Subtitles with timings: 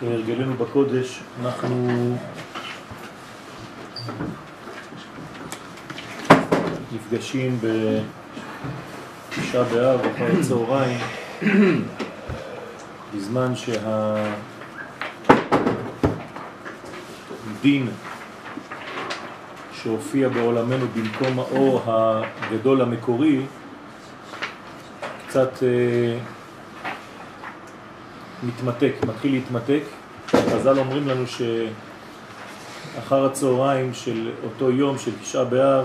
[0.00, 2.16] כהרגלנו בקודש, אנחנו
[6.92, 7.58] נפגשים
[9.30, 10.98] בתשעה באב אחר הצהריים
[13.14, 13.52] בזמן
[17.56, 17.88] שהדין
[19.72, 23.46] שהופיע בעולמנו במקום האור הגדול המקורי
[25.28, 26.18] קצת אה,
[28.46, 29.80] מתמתק, מתחיל להתמתק.
[30.26, 31.24] חז"ל אומרים לנו
[32.94, 35.84] שאחר הצהריים של אותו יום של תשעה באב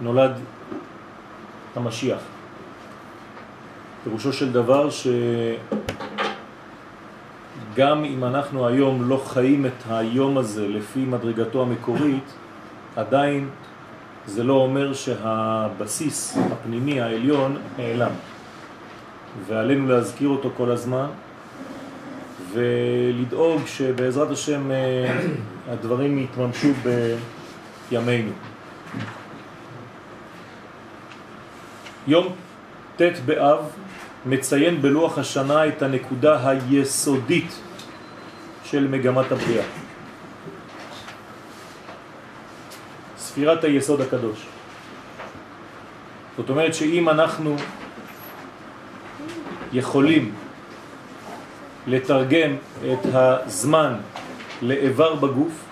[0.00, 0.32] נולד
[1.76, 2.18] המשיח.
[4.04, 5.14] פירושו של דבר שגם
[8.04, 12.34] אם אנחנו היום לא חיים את היום הזה לפי מדרגתו המקורית,
[12.96, 13.48] עדיין
[14.26, 18.12] זה לא אומר שהבסיס הפנימי העליון נעלם.
[19.46, 21.06] ועלינו להזכיר אותו כל הזמן
[22.52, 25.18] ולדאוג שבעזרת השם אה,
[25.68, 26.68] הדברים יתממשו
[27.90, 28.32] בימינו.
[32.06, 32.34] יום
[32.96, 33.58] ט' באב
[34.26, 37.60] מציין בלוח השנה את הנקודה היסודית
[38.64, 39.64] של מגמת הבריאה.
[43.18, 44.46] ספירת היסוד הקדוש.
[46.36, 47.56] זאת אומרת שאם אנחנו
[49.72, 50.34] יכולים
[51.86, 52.56] לתרגם
[52.92, 53.94] את הזמן
[54.62, 55.64] לאיבר בגוף,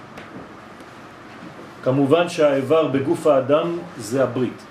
[1.83, 4.63] כמובן שהאיבר בגוף האדם זה הברית.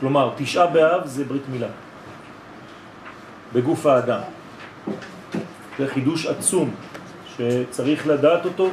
[0.00, 1.66] כלומר, תשעה באב זה ברית מילה.
[3.52, 4.20] בגוף האדם.
[5.78, 6.70] זה חידוש עצום
[7.36, 8.68] שצריך לדעת אותו,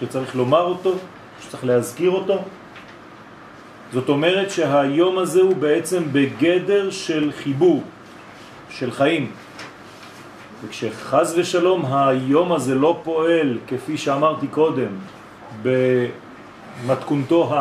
[0.00, 0.94] שצריך לומר אותו,
[1.42, 2.42] שצריך להזכיר אותו.
[3.92, 7.82] זאת אומרת שהיום הזה הוא בעצם בגדר של חיבור,
[8.70, 9.30] של חיים.
[10.64, 14.92] וכשחז ושלום היום הזה לא פועל, כפי שאמרתי קודם,
[15.62, 17.52] במתכונתו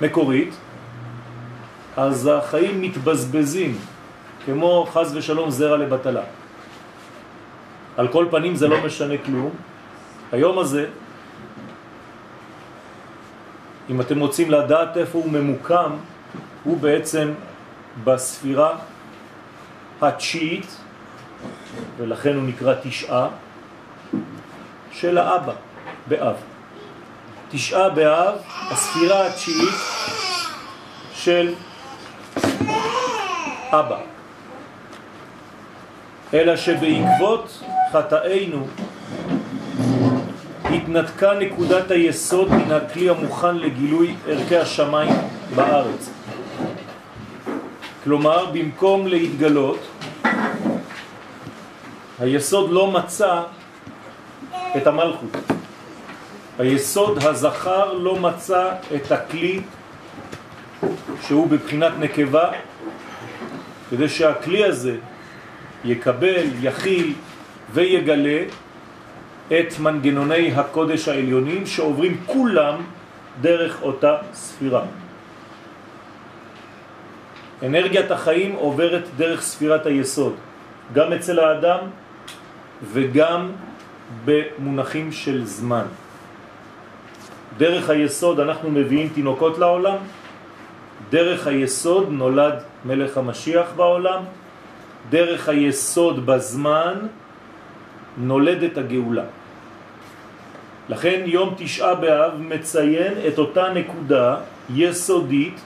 [0.00, 0.54] המקורית,
[1.96, 3.78] אז החיים מתבזבזים,
[4.44, 6.22] כמו חז ושלום זרע לבטלה.
[7.96, 9.50] על כל פנים זה לא משנה כלום.
[10.32, 10.86] היום הזה,
[13.90, 15.90] אם אתם רוצים לדעת איפה הוא ממוקם,
[16.64, 17.32] הוא בעצם
[18.04, 18.78] בספירה
[20.02, 20.76] התשיעית,
[21.98, 23.28] ולכן הוא נקרא תשעה,
[24.92, 25.52] של האבא
[26.06, 26.36] באב.
[27.50, 28.34] תשעה באב,
[28.70, 29.74] הספירה התשיעית
[31.14, 31.54] של
[33.70, 33.98] אבא.
[36.34, 38.66] אלא שבעקבות חטאינו
[40.64, 45.14] התנתקה נקודת היסוד מן הכלי המוכן לגילוי ערכי השמיים
[45.54, 46.10] בארץ.
[48.04, 49.78] כלומר, במקום להתגלות,
[52.18, 53.42] היסוד לא מצא
[54.76, 55.36] את המלכות.
[56.58, 59.60] היסוד הזכר לא מצא את הכלי
[61.22, 62.50] שהוא בבחינת נקבה,
[63.90, 64.96] כדי שהכלי הזה
[65.84, 67.14] יקבל, יכיל
[67.72, 68.42] ויגלה
[69.48, 72.82] את מנגנוני הקודש העליונים שעוברים כולם
[73.40, 74.82] דרך אותה ספירה.
[77.62, 80.34] אנרגיית החיים עוברת דרך ספירת היסוד,
[80.92, 81.78] גם אצל האדם
[82.82, 83.50] וגם
[84.24, 85.84] במונחים של זמן.
[87.58, 89.96] דרך היסוד אנחנו מביאים תינוקות לעולם,
[91.10, 92.54] דרך היסוד נולד
[92.84, 94.22] מלך המשיח בעולם,
[95.10, 96.94] דרך היסוד בזמן
[98.16, 99.24] נולדת הגאולה.
[100.88, 104.36] לכן יום תשעה באב מציין את אותה נקודה
[104.74, 105.60] יסודית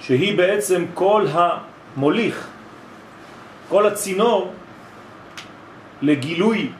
[0.00, 2.46] שהיא בעצם כל המוליך,
[3.68, 4.52] כל הצינור
[6.02, 6.70] לגילוי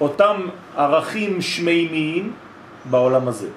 [0.00, 2.32] אותם ערכים שמימיים
[2.84, 3.48] בעולם הזה.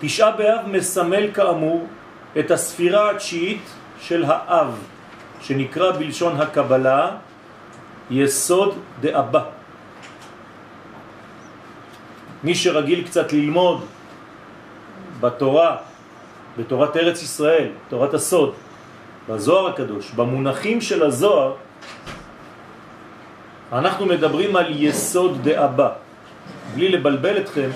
[0.00, 1.86] תשעה באב מסמל כאמור
[2.38, 3.62] את הספירה התשיעית
[4.00, 4.78] של האב,
[5.40, 7.10] שנקרא בלשון הקבלה
[8.10, 9.44] יסוד דאבא.
[12.44, 13.84] מי שרגיל קצת ללמוד
[15.20, 15.76] בתורה,
[16.58, 18.54] בתורת ארץ ישראל, תורת הסוד,
[19.28, 21.54] בזוהר הקדוש, במונחים של הזוהר,
[23.72, 25.90] אנחנו מדברים על יסוד דאבא.
[26.74, 27.70] בלי לבלבל אתכם,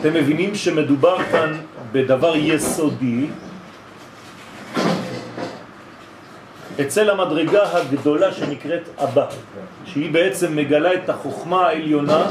[0.00, 1.52] אתם מבינים שמדובר כאן
[1.92, 3.26] בדבר יסודי
[6.80, 9.26] אצל המדרגה הגדולה שנקראת אבא,
[9.84, 12.26] שהיא בעצם מגלה את החוכמה העליונה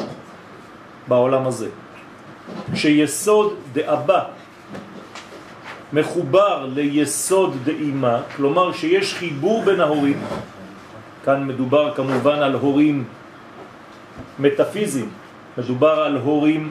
[1.08, 1.70] בעולם הזה.
[2.74, 4.24] כשיסוד דאבא
[5.94, 10.20] מחובר ליסוד דאימה, כלומר שיש חיבור בין ההורים,
[11.26, 13.04] כאן מדובר כמובן על הורים
[14.40, 15.10] מטאפיזיים,
[15.58, 16.70] מדובר על הורים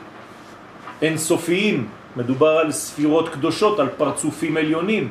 [1.03, 5.09] אינסופיים, מדובר על ספירות קדושות, על פרצופים עליונים.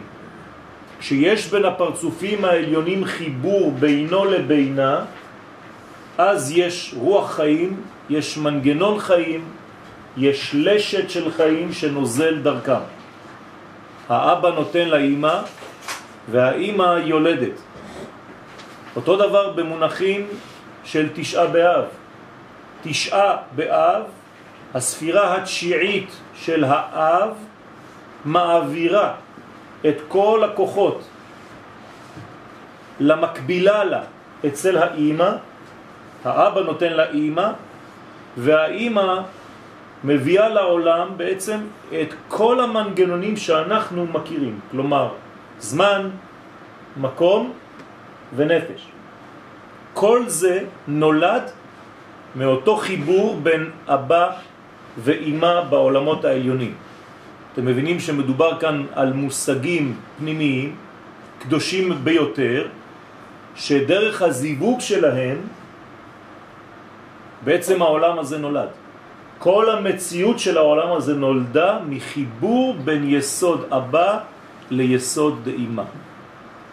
[0.99, 5.05] כשיש בין הפרצופים העליונים חיבור בינו לבינה,
[6.17, 9.43] אז יש רוח חיים, יש מנגנון חיים,
[10.17, 12.83] יש לשת של חיים שנוזל דרכם.
[14.09, 15.35] האבא נותן לאימא
[16.31, 17.72] והאימא יולדת.
[18.95, 20.27] אותו דבר במונחים
[20.83, 21.85] של תשעה באב.
[22.83, 24.03] תשעה באב,
[24.73, 27.29] הספירה התשיעית של האב
[28.25, 29.13] מעבירה
[29.87, 31.01] את כל הכוחות
[32.99, 34.01] למקבילה לה
[34.45, 35.29] אצל האימא,
[36.25, 37.49] האבא נותן לאימא,
[38.37, 39.21] והאימא
[40.03, 41.59] מביאה לעולם בעצם
[42.01, 45.09] את כל המנגנונים שאנחנו מכירים, כלומר
[45.59, 46.09] זמן,
[46.97, 47.53] מקום
[48.35, 48.87] ונפש.
[49.93, 51.43] כל זה נולד
[52.35, 54.29] מאותו חיבור בין אבא
[54.97, 56.73] ואימא בעולמות העליונים.
[57.53, 60.75] אתם מבינים שמדובר כאן על מושגים פנימיים,
[61.39, 62.67] קדושים ביותר,
[63.55, 65.37] שדרך הזיווג שלהם
[67.43, 68.69] בעצם העולם הזה נולד.
[69.39, 74.19] כל המציאות של העולם הזה נולדה מחיבור בין יסוד אבא
[74.71, 75.83] ליסוד דאימה.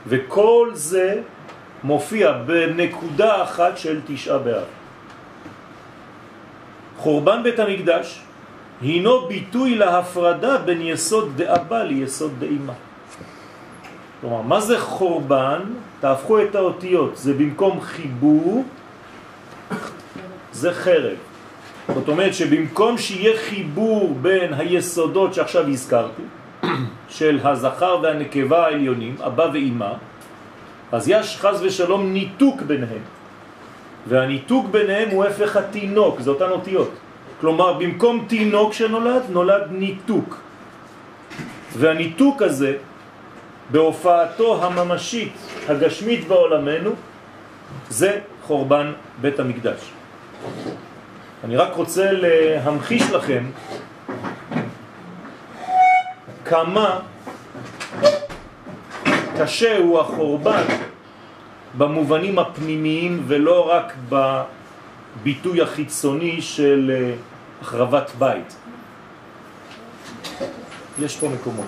[0.07, 1.21] וכל זה
[1.85, 4.65] מופיע בנקודה אחת של תשעה באב.
[6.97, 8.21] חורבן בית המקדש
[8.83, 12.73] הינו ביטוי להפרדה בין יסוד דאבא ליסוד דאימה.
[14.21, 15.61] כלומר, מה זה חורבן?
[16.01, 18.65] תהפכו את האותיות, זה במקום חיבור,
[20.53, 21.17] זה חרב.
[21.95, 26.23] זאת אומרת שבמקום שיהיה חיבור בין היסודות שעכשיו הזכרתי,
[27.09, 29.93] של הזכר והנקבה העליונים, אבא ואימא,
[30.93, 33.03] אז יש חז ושלום ניתוק ביניהם.
[34.09, 36.91] והניתוק ביניהם הוא הפך התינוק, זה אותן אותיות.
[37.41, 40.41] כלומר, במקום תינוק שנולד, נולד ניתוק.
[41.79, 42.77] והניתוק הזה,
[43.71, 45.33] בהופעתו הממשית,
[45.69, 46.91] הגשמית בעולמנו,
[47.89, 49.81] זה חורבן בית המקדש.
[51.45, 53.45] אני רק רוצה להמחיש לכם
[56.45, 56.99] כמה
[59.43, 60.65] קשה הוא החורבן
[61.79, 67.15] במובנים הפנימיים ולא רק בביטוי החיצוני של אה,
[67.61, 68.57] החרבת בית.
[70.99, 71.67] יש פה מקומות.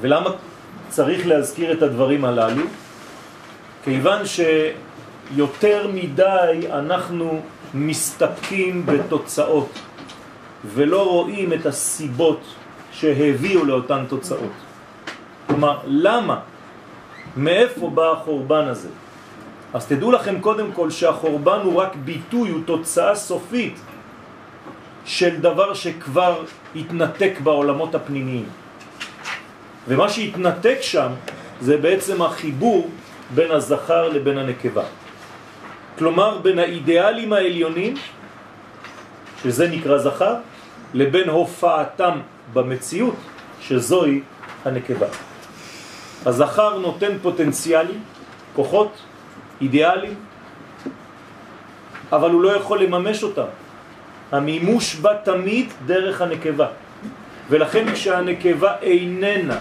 [0.00, 0.30] ולמה
[0.88, 2.64] צריך להזכיר את הדברים הללו?
[3.84, 7.42] כיוון שיותר מדי אנחנו
[7.74, 9.68] מסתפקים בתוצאות
[10.64, 12.40] ולא רואים את הסיבות
[12.92, 14.52] שהביאו לאותן תוצאות.
[15.46, 16.40] כלומר, למה?
[17.36, 18.88] מאיפה בא החורבן הזה?
[19.74, 23.78] אז תדעו לכם קודם כל שהחורבן הוא רק ביטוי, הוא תוצאה סופית
[25.04, 26.42] של דבר שכבר
[26.76, 28.46] התנתק בעולמות הפנימיים.
[29.88, 31.08] ומה שהתנתק שם
[31.60, 32.90] זה בעצם החיבור
[33.34, 34.84] בין הזכר לבין הנקבה.
[36.00, 37.94] כלומר בין האידיאלים העליונים,
[39.42, 40.34] שזה נקרא זכר,
[40.94, 43.16] לבין הופעתם במציאות,
[43.60, 44.20] שזוהי
[44.64, 45.06] הנקבה.
[46.26, 48.00] הזכר נותן פוטנציאלים,
[48.56, 48.92] כוחות,
[49.60, 50.14] אידיאלים,
[52.12, 53.50] אבל הוא לא יכול לממש אותם.
[54.32, 56.66] המימוש בא תמיד דרך הנקבה.
[57.50, 59.58] ולכן כשהנקבה איננה,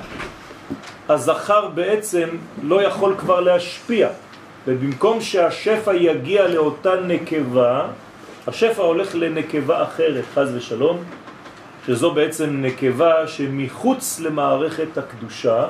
[1.10, 2.28] הזכר בעצם
[2.64, 4.29] לא יכול כבר להשפיע.
[4.68, 7.88] ובמקום שהשפע יגיע לאותה נקבה,
[8.48, 11.04] השפע הולך לנקבה אחרת, חז ושלום,
[11.86, 15.66] שזו בעצם נקבה שמחוץ למערכת הקדושה,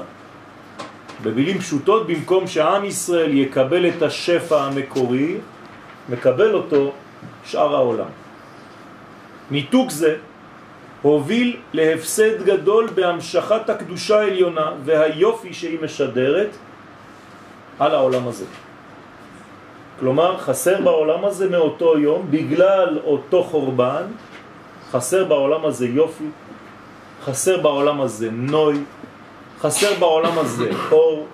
[1.24, 5.38] במילים פשוטות, במקום שעם ישראל יקבל את השפע המקורי,
[6.10, 6.94] מקבל אותו
[7.46, 8.10] שאר העולם.
[9.52, 10.16] ניתוק זה
[11.02, 16.50] הוביל להפסד גדול בהמשכת הקדושה העליונה והיופי שהיא משדרת
[17.80, 18.46] על העולם הזה.
[20.00, 24.04] כלומר, חסר בעולם הזה מאותו יום, בגלל אותו חורבן,
[24.92, 26.30] חסר בעולם הזה יופי,
[27.24, 28.84] חסר בעולם הזה נוי,
[29.60, 31.28] חסר בעולם הזה אור,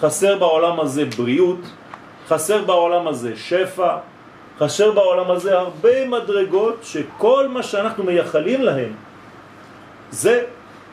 [0.00, 1.60] חסר בעולם הזה בריאות,
[2.28, 3.96] חסר בעולם הזה שפע,
[4.58, 8.92] חסר בעולם הזה הרבה מדרגות שכל מה שאנחנו מייחלים להם
[10.10, 10.44] זה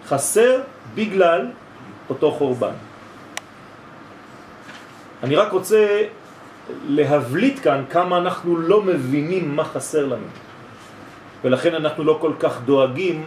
[0.07, 0.61] חסר
[0.95, 1.47] בגלל
[2.09, 2.75] אותו חורבן.
[5.23, 6.03] אני רק רוצה
[6.69, 10.27] להבליט כאן כמה אנחנו לא מבינים מה חסר לנו.
[11.43, 13.25] ולכן אנחנו לא כל כך דואגים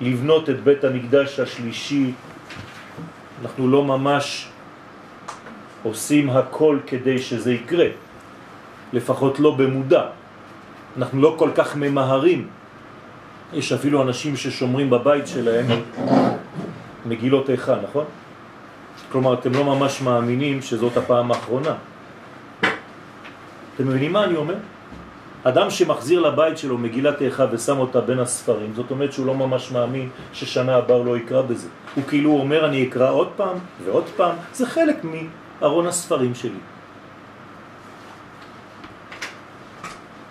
[0.00, 2.12] לבנות את בית המקדש השלישי.
[3.42, 4.48] אנחנו לא ממש
[5.82, 7.86] עושים הכל כדי שזה יקרה,
[8.92, 10.04] לפחות לא במודע.
[10.96, 12.48] אנחנו לא כל כך ממהרים.
[13.52, 15.66] יש אפילו אנשים ששומרים בבית שלהם
[17.06, 18.04] מגילות איכה, נכון?
[19.12, 21.74] כלומר, אתם לא ממש מאמינים שזאת הפעם האחרונה.
[23.78, 24.54] אתם מבינים מה אני אומר?
[25.44, 29.70] אדם שמחזיר לבית שלו מגילת איכה ושם אותה בין הספרים, זאת אומרת שהוא לא ממש
[29.70, 31.68] מאמין ששנה הבאה לא יקרא בזה.
[31.94, 36.58] הוא כאילו אומר אני אקרא עוד פעם ועוד פעם, זה חלק מארון הספרים שלי.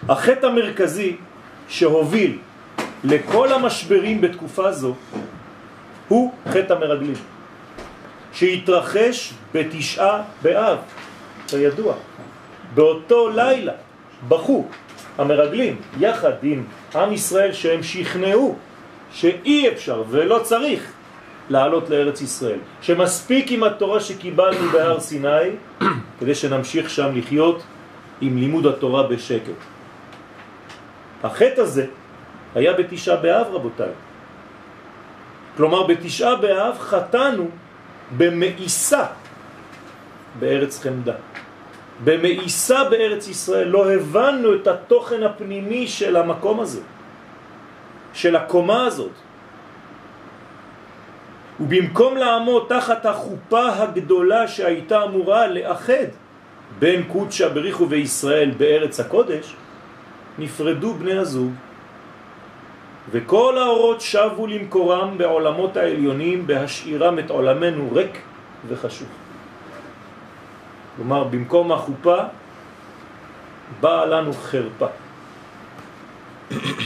[0.09, 1.17] החטא המרכזי
[1.67, 2.37] שהוביל
[3.03, 4.95] לכל המשברים בתקופה זו
[6.07, 7.21] הוא חטא המרגלים,
[8.33, 10.77] שהתרחש בתשעה באב,
[11.47, 11.95] כידוע.
[12.73, 13.73] באותו לילה
[14.27, 14.65] בכו
[15.17, 16.63] המרגלים יחד עם
[16.95, 18.55] עם ישראל שהם שכנעו
[19.11, 20.91] שאי אפשר ולא צריך
[21.49, 25.55] לעלות לארץ ישראל, שמספיק עם התורה שקיבלנו בהר סיני
[26.19, 27.63] כדי שנמשיך שם לחיות
[28.21, 29.59] עם לימוד התורה בשקט.
[31.23, 31.85] החטא הזה
[32.55, 33.91] היה בתשעה באב רבותיי.
[35.57, 37.49] כלומר בתשעה באב חטאנו
[38.17, 39.05] במאיסה
[40.39, 41.15] בארץ חמדה.
[42.03, 46.81] במאיסה בארץ ישראל לא הבנו את התוכן הפנימי של המקום הזה,
[48.13, 49.11] של הקומה הזאת.
[51.59, 56.13] ובמקום לעמוד תחת החופה הגדולה שהייתה אמורה לאחד
[56.79, 59.55] בין קודשא בריחו וישראל בארץ הקודש,
[60.39, 61.51] נפרדו בני הזוג
[63.11, 68.21] וכל האורות שבו למקורם בעולמות העליונים בהשאירם את עולמנו ריק
[68.67, 69.26] וחשוך.
[70.97, 72.17] כלומר, במקום החופה
[73.81, 74.87] באה לנו חרפה.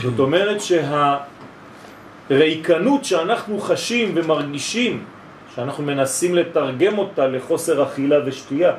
[0.02, 0.56] זאת אומרת
[2.28, 5.04] שהריקנות שאנחנו חשים ומרגישים,
[5.54, 8.72] שאנחנו מנסים לתרגם אותה לחוסר אכילה ושתייה,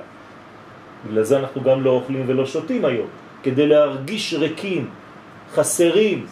[1.08, 3.08] בגלל זה אנחנו גם לא אוכלים ולא שותים היום,
[3.44, 4.90] כדי להרגיש ריקים,
[5.54, 6.26] חסרים.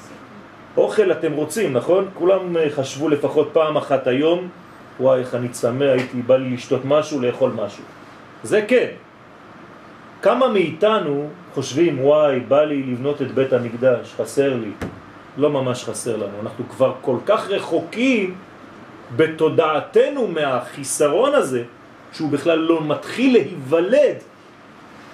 [0.77, 2.07] אוכל אתם רוצים, נכון?
[2.13, 4.47] כולם חשבו לפחות פעם אחת היום,
[4.99, 7.83] וואי, איך אני צמא, הייתי בא לי לשתות משהו, לאכול משהו.
[8.43, 8.87] זה כן.
[10.21, 14.71] כמה מאיתנו חושבים, וואי, בא לי לבנות את בית המקדש, חסר לי.
[15.37, 18.35] לא ממש חסר לנו, אנחנו כבר כל כך רחוקים
[19.15, 21.63] בתודעתנו מהחיסרון הזה,
[22.13, 24.17] שהוא בכלל לא מתחיל להיוולד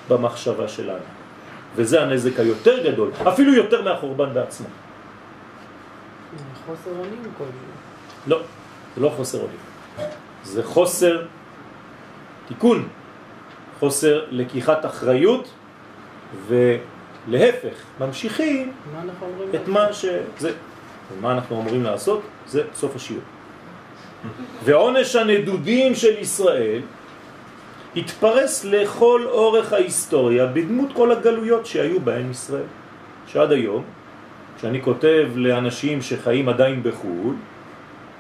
[0.10, 1.08] במחשבה שלנו.
[1.76, 4.68] וזה הנזק היותר גדול, אפילו יותר מהחורבן בעצמו.
[6.66, 7.52] חוסר אונים כלשהו.
[8.28, 8.42] לא,
[8.96, 9.60] זה לא חוסר אונים.
[10.44, 11.26] זה חוסר
[12.48, 12.88] תיקון,
[13.80, 15.50] חוסר לקיחת אחריות,
[16.48, 19.04] ולהפך, ממשיכים מה?
[19.56, 20.52] את מה שזה.
[21.18, 22.22] ומה אנחנו אמורים לעשות?
[22.48, 23.24] זה סוף השיעור.
[24.64, 26.82] ועונש הנדודים של ישראל
[27.96, 32.70] התפרס לכל אורך ההיסטוריה בדמות כל הגלויות שהיו בהן ישראל.
[33.28, 33.84] שעד היום,
[34.58, 37.36] כשאני כותב לאנשים שחיים עדיין בחו"ל,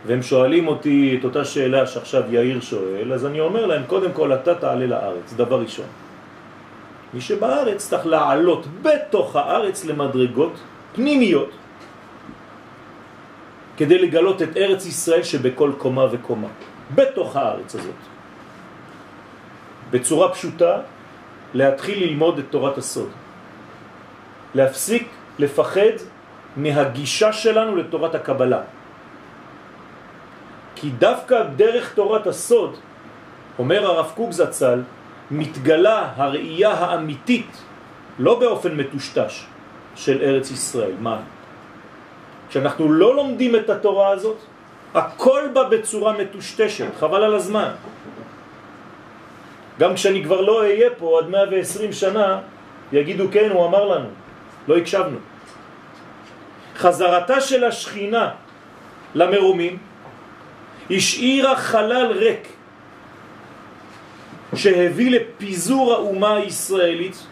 [0.06, 4.34] והם שואלים אותי את אותה שאלה שעכשיו יאיר שואל, אז אני אומר להם, קודם כל
[4.34, 5.86] אתה תעלה לארץ, דבר ראשון.
[7.14, 10.54] מי שבארץ צריך לעלות בתוך הארץ למדרגות
[10.96, 11.50] פנימיות,
[13.78, 16.48] כדי לגלות את ארץ ישראל שבכל קומה וקומה,
[16.96, 18.02] בתוך הארץ הזאת.
[19.92, 20.80] בצורה פשוטה,
[21.54, 23.10] להתחיל ללמוד את תורת הסוד.
[24.56, 25.08] להפסיק
[25.40, 25.96] לפחד
[26.58, 28.62] מהגישה שלנו לתורת הקבלה.
[30.80, 32.76] כי דווקא דרך תורת הסוד,
[33.60, 34.82] אומר הרב קוק זצ"ל,
[35.32, 37.52] מתגלה הראייה האמיתית,
[38.20, 39.46] לא באופן מטושטש,
[39.96, 40.94] של ארץ ישראל.
[41.00, 41.20] מה?
[42.50, 44.38] כשאנחנו לא לומדים את התורה הזאת,
[44.94, 47.72] הכל בא בצורה מטושטשת, חבל על הזמן.
[49.80, 52.40] גם כשאני כבר לא אהיה פה עד 120 שנה,
[52.92, 54.10] יגידו כן, הוא אמר לנו,
[54.68, 55.18] לא הקשבנו.
[56.78, 58.30] חזרתה של השכינה
[59.16, 59.87] למרומים
[60.92, 62.48] השאירה חלל ריק
[64.56, 67.26] שהביא לפיזור האומה הישראלית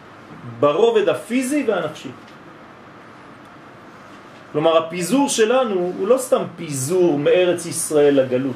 [0.59, 2.09] ברובד הפיזי והנפשי.
[4.51, 8.55] כלומר, הפיזור שלנו הוא לא סתם פיזור מארץ ישראל לגלות,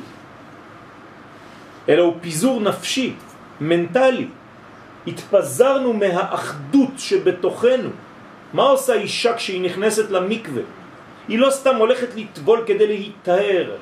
[1.90, 3.14] אלא הוא פיזור נפשי,
[3.62, 4.28] מנטלי.
[5.08, 7.90] התפזרנו מהאחדות שבתוכנו.
[8.54, 10.62] מה עושה אישה כשהיא נכנסת למקווה?
[11.28, 13.76] היא לא סתם הולכת לטבול כדי להיטהר,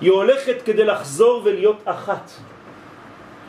[0.00, 2.30] היא הולכת כדי לחזור ולהיות אחת.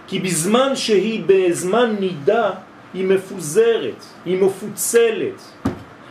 [0.07, 2.49] כי בזמן שהיא בזמן נידה
[2.93, 5.41] היא מפוזרת, היא מפוצלת.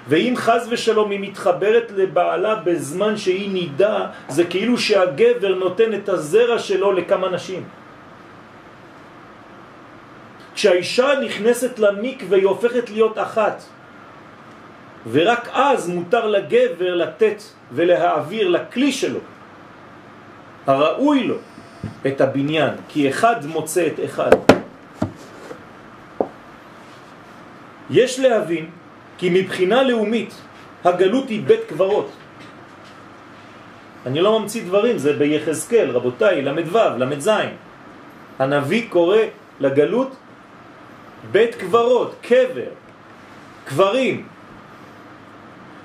[0.08, 6.58] ואם חז ושלום היא מתחברת לבעלה בזמן שהיא נידה, זה כאילו שהגבר נותן את הזרע
[6.58, 7.64] שלו לכמה נשים.
[10.54, 13.62] כשהאישה נכנסת למיק והיא הופכת להיות אחת,
[15.10, 17.42] ורק אז מותר לגבר לתת
[17.72, 19.20] ולהעביר לכלי שלו,
[20.66, 21.36] הראוי לו,
[22.06, 24.30] את הבניין, כי אחד מוצא את אחד.
[27.90, 28.70] יש להבין
[29.18, 30.34] כי מבחינה לאומית
[30.84, 32.10] הגלות היא בית קברות.
[34.06, 37.30] אני לא ממציא דברים, זה ביחזקאל, רבותיי, למד ו', למד ז'.
[38.38, 39.18] הנביא קורא
[39.60, 40.16] לגלות
[41.32, 42.70] בית קברות, קבר,
[43.64, 44.26] קברים.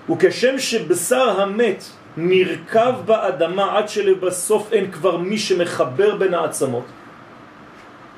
[0.10, 1.84] וכשם שבשר המת
[2.18, 6.86] נרכב באדמה עד שלבסוף אין כבר מי שמחבר בין העצמות.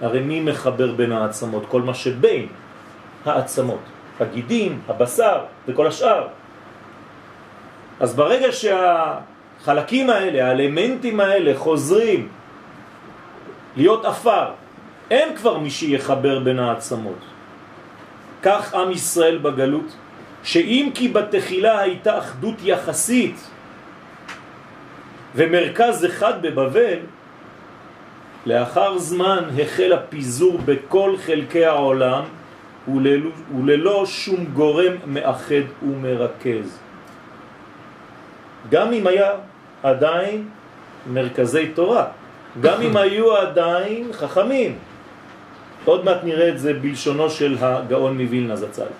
[0.01, 1.63] הרי מי מחבר בין העצמות?
[1.69, 2.47] כל מה שבין
[3.25, 3.79] העצמות.
[4.19, 6.27] הגידים, הבשר וכל השאר.
[7.99, 12.27] אז ברגע שהחלקים האלה, האלמנטים האלה חוזרים
[13.77, 14.51] להיות אפר,
[15.11, 17.21] אין כבר מי שיחבר בין העצמות.
[18.43, 19.89] כך עם ישראל בגלות,
[20.43, 23.37] שאם כי בתחילה הייתה אחדות יחסית
[25.37, 26.99] ומרכז אחד בבבל,
[28.45, 32.23] לאחר זמן החל הפיזור בכל חלקי העולם
[32.87, 36.79] וללא, וללא שום גורם מאחד ומרכז.
[38.69, 39.31] גם אם היה
[39.83, 40.49] עדיין
[41.13, 42.05] מרכזי תורה,
[42.61, 44.75] גם אם היו עדיין חכמים.
[45.85, 48.91] עוד מעט נראה את זה בלשונו של הגאון מווילנה זצ"ל.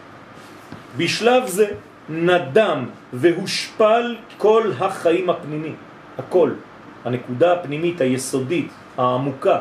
[0.98, 1.67] בשלב זה
[2.10, 5.74] נדם והושפל כל החיים הפנימי,
[6.18, 6.52] הכל,
[7.06, 9.60] הנקודה הפנימית היסודית, העמוקה,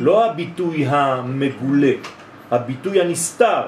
[0.00, 1.92] לא הביטוי המגולה,
[2.50, 3.62] הביטוי הנסתר,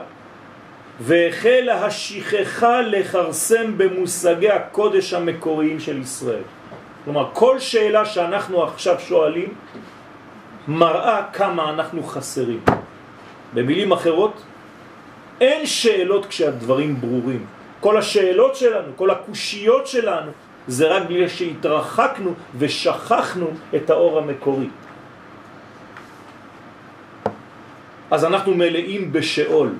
[1.00, 6.42] והחלה השכחה לחרסם במושגי הקודש המקוריים של ישראל.
[7.04, 9.54] כלומר, כל שאלה שאנחנו עכשיו שואלים
[10.68, 12.60] מראה כמה אנחנו חסרים.
[13.54, 14.42] במילים אחרות,
[15.40, 17.46] אין שאלות כשהדברים ברורים.
[17.80, 20.30] כל השאלות שלנו, כל הקושיות שלנו,
[20.68, 24.68] זה רק בגלל שהתרחקנו ושכחנו את האור המקורי.
[28.10, 29.70] אז אנחנו מלאים בשאול,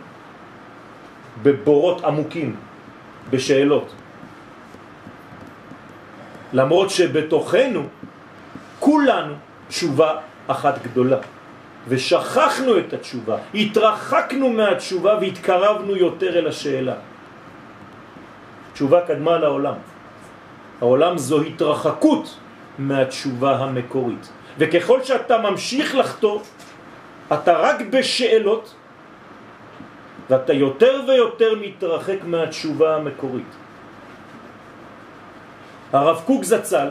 [1.42, 2.57] בבורות עמוקים,
[3.31, 3.92] בשאלות.
[6.53, 7.83] למרות שבתוכנו
[8.81, 9.35] כולנו
[9.68, 10.11] תשובה
[10.46, 11.18] אחת גדולה.
[11.88, 16.94] ושכחנו את התשובה, התרחקנו מהתשובה והתקרבנו יותר אל השאלה.
[18.75, 19.75] תשובה קדמה לעולם.
[20.80, 22.36] העולם זו התרחקות
[22.78, 24.28] מהתשובה המקורית.
[24.58, 26.42] וככל שאתה ממשיך לחתור,
[27.32, 28.74] אתה רק בשאלות,
[30.30, 33.52] ואתה יותר ויותר מתרחק מהתשובה המקורית.
[35.92, 36.88] הרב קוק זצ"ל,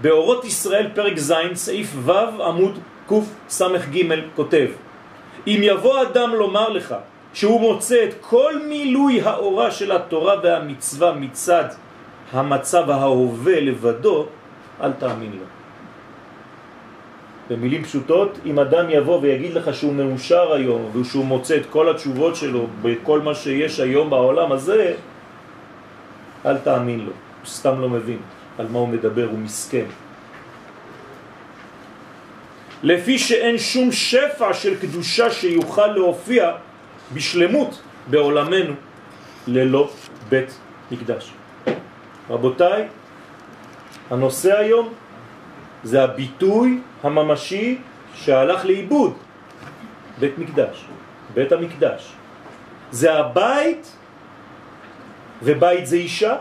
[0.00, 4.02] באורות ישראל פרק ז', סעיף ו' עמוד קס"ג
[4.36, 4.68] כותב
[5.46, 6.94] אם יבוא אדם לומר לך
[7.34, 11.64] שהוא מוצא את כל מילוי האורה של התורה והמצווה מצד
[12.32, 14.26] המצב ההווה לבדו,
[14.80, 15.44] אל תאמין לו.
[17.50, 22.36] במילים פשוטות, אם אדם יבוא ויגיד לך שהוא מאושר היום ושהוא מוצא את כל התשובות
[22.36, 24.94] שלו בכל מה שיש היום בעולם הזה,
[26.46, 28.18] אל תאמין לו, הוא סתם לא מבין
[28.58, 29.84] על מה הוא מדבר, הוא מסכן.
[32.82, 36.52] לפי שאין שום שפע של קדושה שיוכל להופיע
[37.12, 38.74] בשלמות בעולמנו
[39.46, 39.90] ללא
[40.28, 40.58] בית
[40.90, 41.43] מקדש.
[42.30, 42.88] רבותיי,
[44.10, 44.92] הנושא היום
[45.84, 47.78] זה הביטוי הממשי
[48.14, 49.12] שהלך לאיבוד,
[50.20, 50.84] בית מקדש,
[51.34, 52.12] בית המקדש.
[52.90, 53.92] זה הבית,
[55.42, 56.36] ובית זה אישה,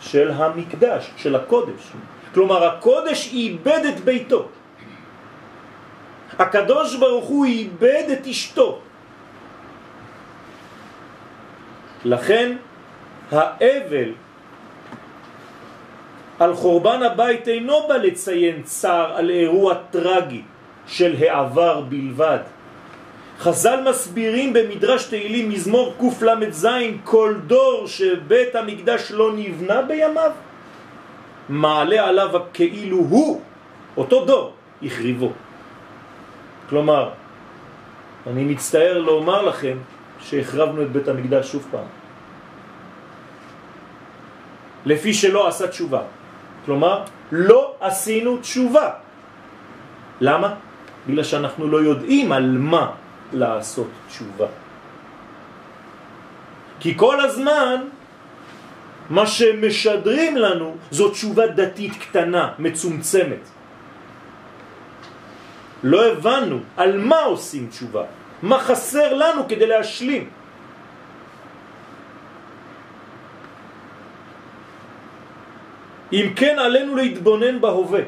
[0.00, 1.82] של המקדש, של הקודש.
[2.34, 4.48] כלומר, הקודש איבד את ביתו.
[6.38, 8.80] הקדוש ברוך הוא איבד את אשתו.
[12.04, 12.56] לכן
[13.32, 14.10] האבל
[16.38, 20.42] על חורבן הבית אינו בא לציין צער על אירוע טרגי
[20.86, 22.38] של העבר בלבד.
[23.38, 26.68] חז"ל מסבירים במדרש תהילים מזמור קל"ז
[27.04, 30.30] כל דור שבית המקדש לא נבנה בימיו
[31.48, 33.40] מעלה עליו כאילו הוא,
[33.96, 35.32] אותו דור, החריבו.
[36.68, 37.10] כלומר,
[38.26, 39.78] אני מצטער לומר לכם
[40.20, 41.97] שהחרבנו את בית המקדש שוב פעם.
[44.86, 46.02] לפי שלא עשה תשובה.
[46.64, 48.90] כלומר, לא עשינו תשובה.
[50.20, 50.54] למה?
[51.06, 52.90] בגלל שאנחנו לא יודעים על מה
[53.32, 54.46] לעשות תשובה.
[56.80, 57.88] כי כל הזמן
[59.10, 63.42] מה שמשדרים לנו זו תשובה דתית קטנה, מצומצמת.
[65.82, 68.04] לא הבנו על מה עושים תשובה,
[68.42, 70.37] מה חסר לנו כדי להשלים.
[76.12, 78.00] אם כן עלינו להתבונן בהווה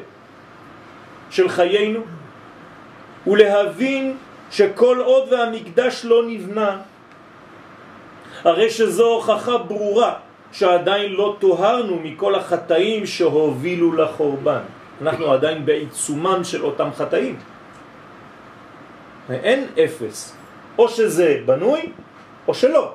[1.29, 2.01] של חיינו
[3.27, 4.17] ולהבין
[4.51, 6.77] שכל עוד והמקדש לא נבנה,
[8.43, 10.13] הרי שזו הוכחה ברורה
[10.51, 14.61] שעדיין לא תוהרנו מכל החטאים שהובילו לחורבן.
[15.01, 17.35] אנחנו עדיין בעיצומם של אותם חטאים.
[19.29, 20.35] אין אפס.
[20.77, 21.91] או שזה בנוי,
[22.47, 22.93] או שלא.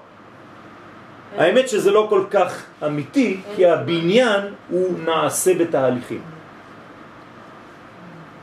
[1.39, 6.23] האמת שזה לא כל כך אמיתי, כי הבניין הוא נעשה בתהליכים.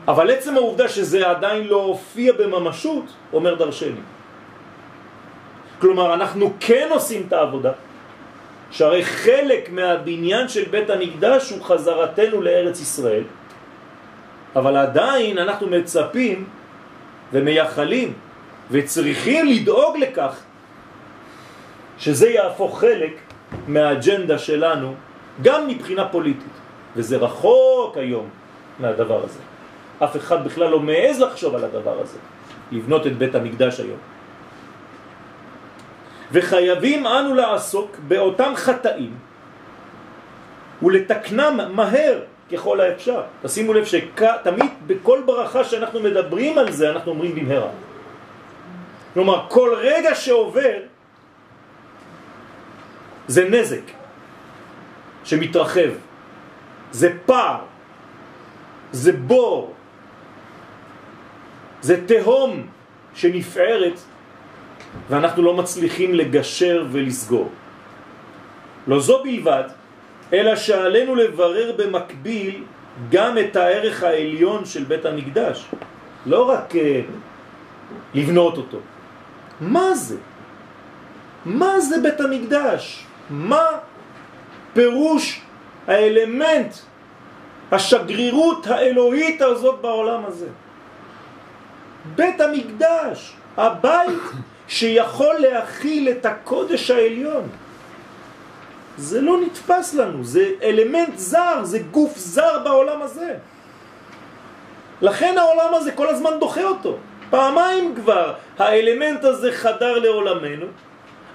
[0.08, 4.04] אבל עצם העובדה שזה עדיין לא הופיע בממשות, אומר דרשני.
[5.80, 7.72] כלומר, אנחנו כן עושים את העבודה,
[8.70, 13.24] שהרי חלק מהבניין של בית המקדש הוא חזרתנו לארץ ישראל,
[14.56, 16.44] אבל עדיין אנחנו מצפים
[17.32, 18.12] ומייחלים
[18.70, 20.34] וצריכים לדאוג לכך
[21.98, 23.12] שזה יהפוך חלק
[23.68, 24.94] מהאג'נדה שלנו
[25.42, 26.54] גם מבחינה פוליטית,
[26.96, 28.28] וזה רחוק היום
[28.80, 29.38] מהדבר הזה.
[29.98, 32.18] אף אחד בכלל לא מעז לחשוב על הדבר הזה,
[32.72, 33.98] לבנות את בית המקדש היום.
[36.32, 39.14] וחייבים אנו לעסוק באותם חטאים
[40.82, 42.18] ולתקנם מהר
[42.52, 43.22] ככל האפשר.
[43.42, 47.70] תשימו לב שתמיד בכל ברכה שאנחנו מדברים על זה אנחנו אומרים במהרה.
[49.14, 50.76] כלומר, כל רגע שעובר
[53.28, 53.82] זה נזק
[55.24, 55.90] שמתרחב,
[56.92, 57.58] זה פער,
[58.92, 59.74] זה בור,
[61.80, 62.66] זה תהום
[63.14, 64.00] שנפערת
[65.10, 67.50] ואנחנו לא מצליחים לגשר ולסגור.
[68.86, 69.64] לא זו בלבד,
[70.32, 72.62] אלא שעלינו לברר במקביל
[73.10, 75.66] גם את הערך העליון של בית המקדש.
[76.26, 76.78] לא רק uh,
[78.14, 78.78] לבנות אותו.
[79.60, 80.16] מה זה?
[81.44, 83.06] מה זה בית המקדש?
[83.30, 83.66] מה
[84.72, 85.40] פירוש
[85.86, 86.74] האלמנט,
[87.72, 90.48] השגרירות האלוהית הזאת בעולם הזה?
[92.14, 94.22] בית המקדש, הבית
[94.68, 97.48] שיכול להכיל את הקודש העליון.
[98.96, 103.34] זה לא נתפס לנו, זה אלמנט זר, זה גוף זר בעולם הזה.
[105.02, 106.96] לכן העולם הזה כל הזמן דוחה אותו.
[107.30, 110.66] פעמיים כבר האלמנט הזה חדר לעולמנו,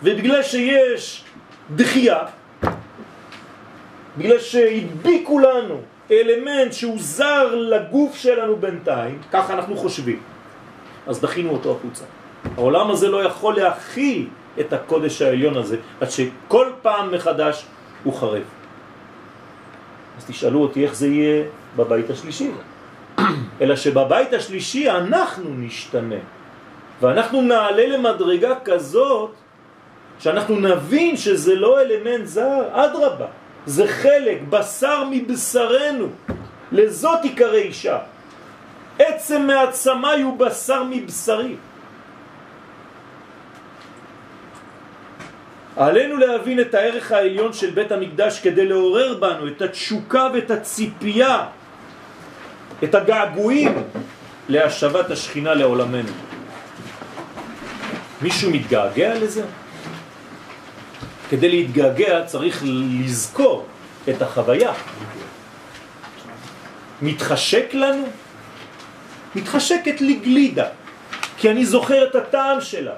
[0.04, 1.24] ובגלל שיש
[1.76, 2.20] דחייה,
[4.18, 10.20] בגלל שהדביקו לנו אלמנט שהוא זר לגוף שלנו בינתיים, ככה אנחנו חושבים,
[11.08, 12.04] אז דחינו אותו החוצה.
[12.58, 14.28] העולם הזה לא יכול להכיל
[14.60, 17.66] את הקודש העליון הזה, עד שכל פעם מחדש
[18.04, 18.44] הוא חרב.
[20.18, 21.44] אז תשאלו אותי איך זה יהיה
[21.76, 22.52] בבית השלישי.
[23.62, 26.22] אלא שבבית השלישי אנחנו נשתנה,
[27.02, 29.32] ואנחנו נעלה למדרגה כזאת
[30.20, 33.26] שאנחנו נבין שזה לא אלמנט זר, אדרבה,
[33.66, 36.08] זה חלק, בשר מבשרנו,
[36.72, 37.98] לזאת יקרא אישה.
[39.00, 41.56] עצם מעצמי הוא בשר מבשרי.
[45.78, 51.46] עלינו להבין את הערך העליון של בית המקדש כדי לעורר בנו את התשוקה ואת הציפייה,
[52.84, 53.84] את הגעגועים
[54.50, 56.12] להשבת השכינה לעולמנו.
[58.22, 59.44] מישהו מתגעגע לזה?
[61.30, 63.66] כדי להתגעגע צריך לזכור
[64.10, 64.74] את החוויה.
[67.02, 68.08] מתחשק לנו?
[69.36, 70.68] מתחשקת לי גלידה,
[71.38, 72.94] כי אני זוכר את הטעם שלה.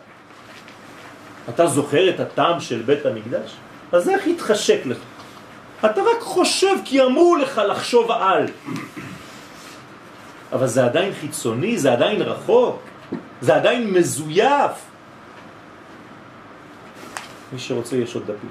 [1.50, 3.52] אתה זוכר את הטעם של בית המקדש?
[3.92, 4.98] אז איך יתחשק לך?
[5.86, 8.46] אתה רק חושב כי אמרו לך לחשוב על.
[10.52, 12.80] אבל זה עדיין חיצוני, זה עדיין רחוק,
[13.42, 14.91] זה עדיין מזויף.
[17.54, 18.50] מי שרוצה יש עוד דפים.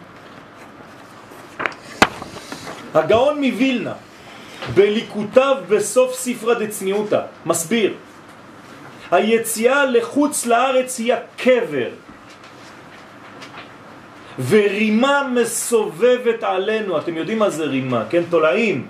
[2.94, 3.92] הגאון מווילנה,
[4.74, 7.94] בליקוטיו בסוף ספרה דצניעותה, מסביר,
[9.10, 11.88] היציאה לחוץ לארץ היא הקבר,
[14.48, 18.22] ורימה מסובבת עלינו, אתם יודעים מה זה רימה, כן?
[18.30, 18.86] תולעים,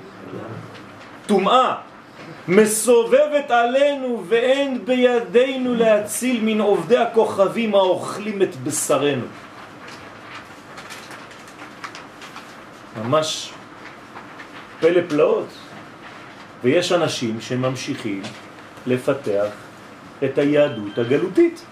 [1.26, 1.74] טומאה,
[2.48, 9.26] מסובבת עלינו ואין בידינו להציל מן עובדי הכוכבים האוכלים את בשרנו.
[12.96, 13.52] ממש
[14.80, 15.48] פלא פלאות.
[16.64, 18.22] ויש אנשים שממשיכים
[18.86, 19.50] לפתח
[20.24, 21.64] את היהדות הגלותית.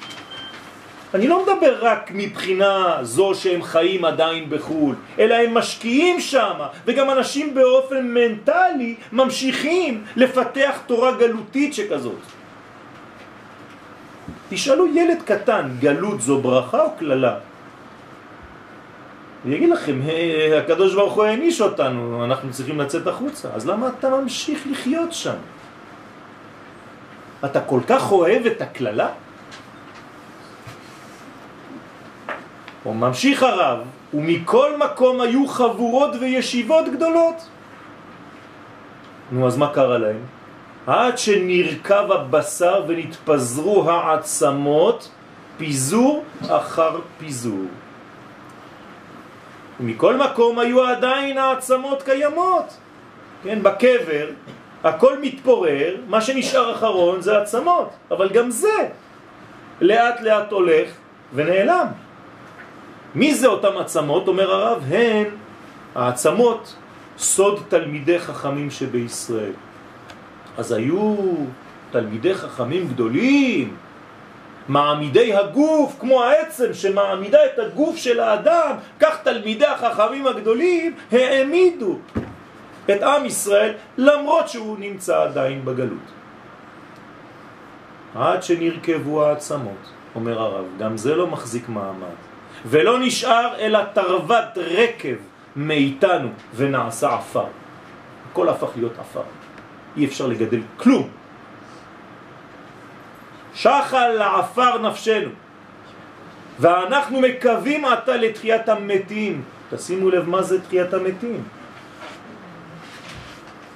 [1.14, 6.54] אני לא מדבר רק מבחינה זו שהם חיים עדיין בחו"ל, אלא הם משקיעים שם,
[6.86, 12.20] וגם אנשים באופן מנטלי ממשיכים לפתח תורה גלותית שכזאת.
[14.48, 17.34] תשאלו ילד קטן, גלות זו ברכה או כללה?
[19.44, 20.00] אני אגיד לכם,
[20.58, 25.36] הקדוש ברוך הוא העניש אותנו, אנחנו צריכים לצאת החוצה, אז למה אתה ממשיך לחיות שם?
[27.44, 29.08] אתה כל כך אוהב את הכללה?
[32.84, 33.78] הוא ממשיך הרב,
[34.14, 37.48] ומכל מקום היו חבורות וישיבות גדולות.
[39.32, 40.20] נו, אז מה קרה להם?
[40.86, 45.10] עד שנרכב הבשר ונתפזרו העצמות,
[45.58, 47.64] פיזור אחר פיזור.
[49.80, 52.76] ומכל מקום היו עדיין העצמות קיימות.
[53.42, 54.28] כן, בקבר
[54.84, 58.88] הכל מתפורר, מה שנשאר אחרון זה עצמות, אבל גם זה
[59.80, 60.88] לאט לאט הולך
[61.34, 61.86] ונעלם.
[63.14, 64.28] מי זה אותם עצמות?
[64.28, 65.26] אומר הרב, הן
[65.94, 66.74] העצמות
[67.18, 69.52] סוד תלמידי חכמים שבישראל.
[70.58, 71.16] אז היו
[71.90, 73.76] תלמידי חכמים גדולים,
[74.68, 81.98] מעמידי הגוף, כמו העצם שמעמידה את הגוף של האדם, כך תלמידי החכמים הגדולים העמידו
[82.90, 86.08] את עם ישראל למרות שהוא נמצא עדיין בגלות.
[88.14, 92.18] עד שנרכבו העצמות, אומר הרב, גם זה לא מחזיק מעמד.
[92.66, 95.16] ולא נשאר אלא תרוות רקב
[95.56, 97.46] מאיתנו ונעשה עפר.
[98.30, 99.22] הכל הפך להיות עפר.
[99.96, 101.08] אי אפשר לגדל כלום.
[103.54, 105.30] שחל לעפר נפשנו.
[106.60, 109.42] ואנחנו מקווים עתה לתחיית המתים.
[109.70, 111.42] תשימו לב מה זה תחיית המתים.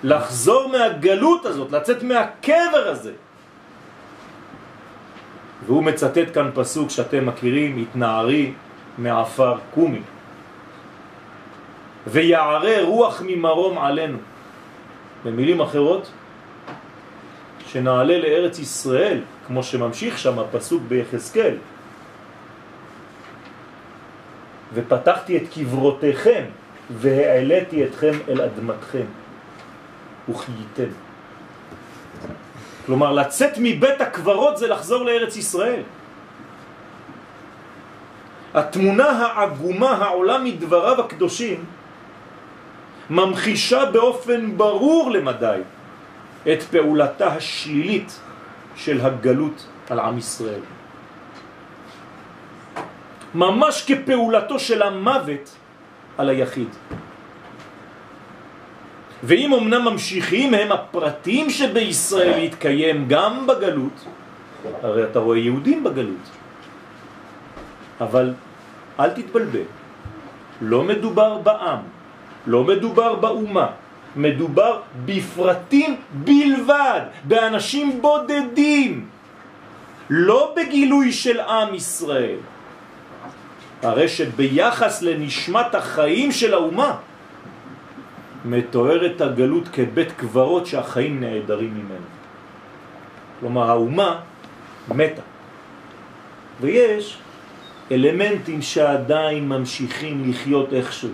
[0.03, 3.13] לחזור מהגלות הזאת, לצאת מהקבר הזה.
[5.67, 8.53] והוא מצטט כאן פסוק שאתם מכירים, התנערי
[8.99, 10.03] מעפר קומי.
[12.07, 14.19] ויערה רוח ממרום עלינו.
[15.25, 16.11] במילים אחרות,
[17.67, 21.57] שנעלה לארץ ישראל, כמו שממשיך שם הפסוק ביחזקאל,
[24.75, 26.45] ופתחתי את קברותיכם
[26.91, 29.05] והעליתי אתכם אל אדמתכם
[30.29, 30.93] וחייתם.
[32.87, 35.83] כלומר, לצאת מבית הקברות זה לחזור לארץ ישראל.
[38.55, 41.65] התמונה העגומה העולה מדבריו הקדושים
[43.11, 45.61] ממחישה באופן ברור למדי
[46.53, 48.21] את פעולתה השלילית
[48.77, 50.61] של הגלות על עם ישראל.
[53.35, 55.57] ממש כפעולתו של המוות
[56.19, 56.69] על היחיד.
[59.23, 64.05] ואם אמנם ממשיכים הם הפרטים שבישראל להתקיים גם בגלות,
[64.83, 66.27] הרי אתה רואה יהודים בגלות,
[68.01, 68.35] אבל
[69.01, 69.69] אל תתבלבל,
[70.61, 71.81] לא מדובר בעם,
[72.47, 73.67] לא מדובר באומה,
[74.17, 79.07] מדובר בפרטים בלבד, באנשים בודדים,
[80.11, 82.37] לא בגילוי של עם ישראל.
[83.83, 86.97] הרי שביחס לנשמת החיים של האומה,
[88.45, 92.07] מתוארת הגלות כבית קברות שהחיים נעדרים ממנו.
[93.41, 94.21] כלומר, האומה
[94.89, 95.23] מתה.
[96.61, 97.19] ויש
[97.93, 101.11] אלמנטים שעדיין ממשיכים לחיות איכשהו.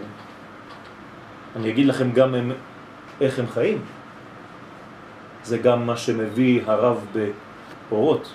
[1.57, 2.35] אני אגיד לכם גם
[3.21, 3.79] איך הם חיים.
[5.45, 7.07] זה גם מה שמביא הרב
[7.91, 8.35] באורות.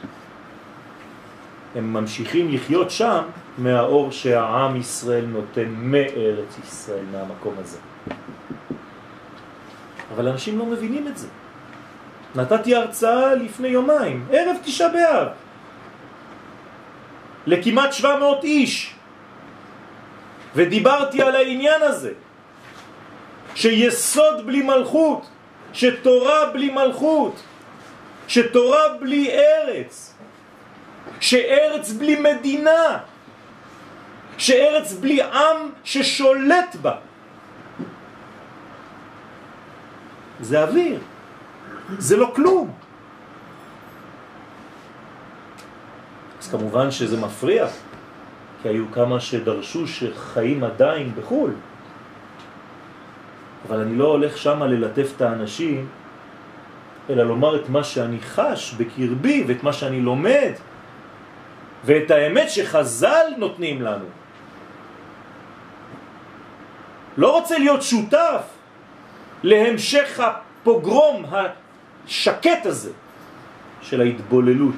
[1.76, 3.22] הם ממשיכים לחיות שם
[3.58, 7.78] מהאור שהעם ישראל נותן מארץ ישראל, מהמקום הזה.
[10.16, 11.28] אבל אנשים לא מבינים את זה.
[12.36, 15.28] נתתי הרצאה לפני יומיים, ערב תשעה באב,
[17.46, 18.96] לכמעט 700 איש,
[20.56, 22.12] ודיברתי על העניין הזה,
[23.56, 25.26] שיסוד בלי מלכות,
[25.74, 27.36] שתורה בלי מלכות,
[28.28, 30.14] שתורה בלי ארץ,
[31.20, 33.00] שארץ בלי מדינה,
[34.38, 36.96] שארץ בלי עם ששולט בה.
[40.42, 41.00] זה אוויר,
[41.98, 42.72] זה לא כלום.
[46.42, 47.68] אז כמובן שזה מפריע,
[48.62, 51.52] כי היו כמה שדרשו שחיים עדיין בחו"ל.
[53.68, 55.88] אבל אני לא הולך שם ללטף את האנשים,
[57.10, 60.52] אלא לומר את מה שאני חש בקרבי ואת מה שאני לומד
[61.86, 64.06] ואת האמת שחז"ל נותנים לנו.
[67.18, 68.42] לא רוצה להיות שותף
[69.44, 72.92] להמשך הפוגרום השקט הזה
[73.82, 74.76] של ההתבוללות.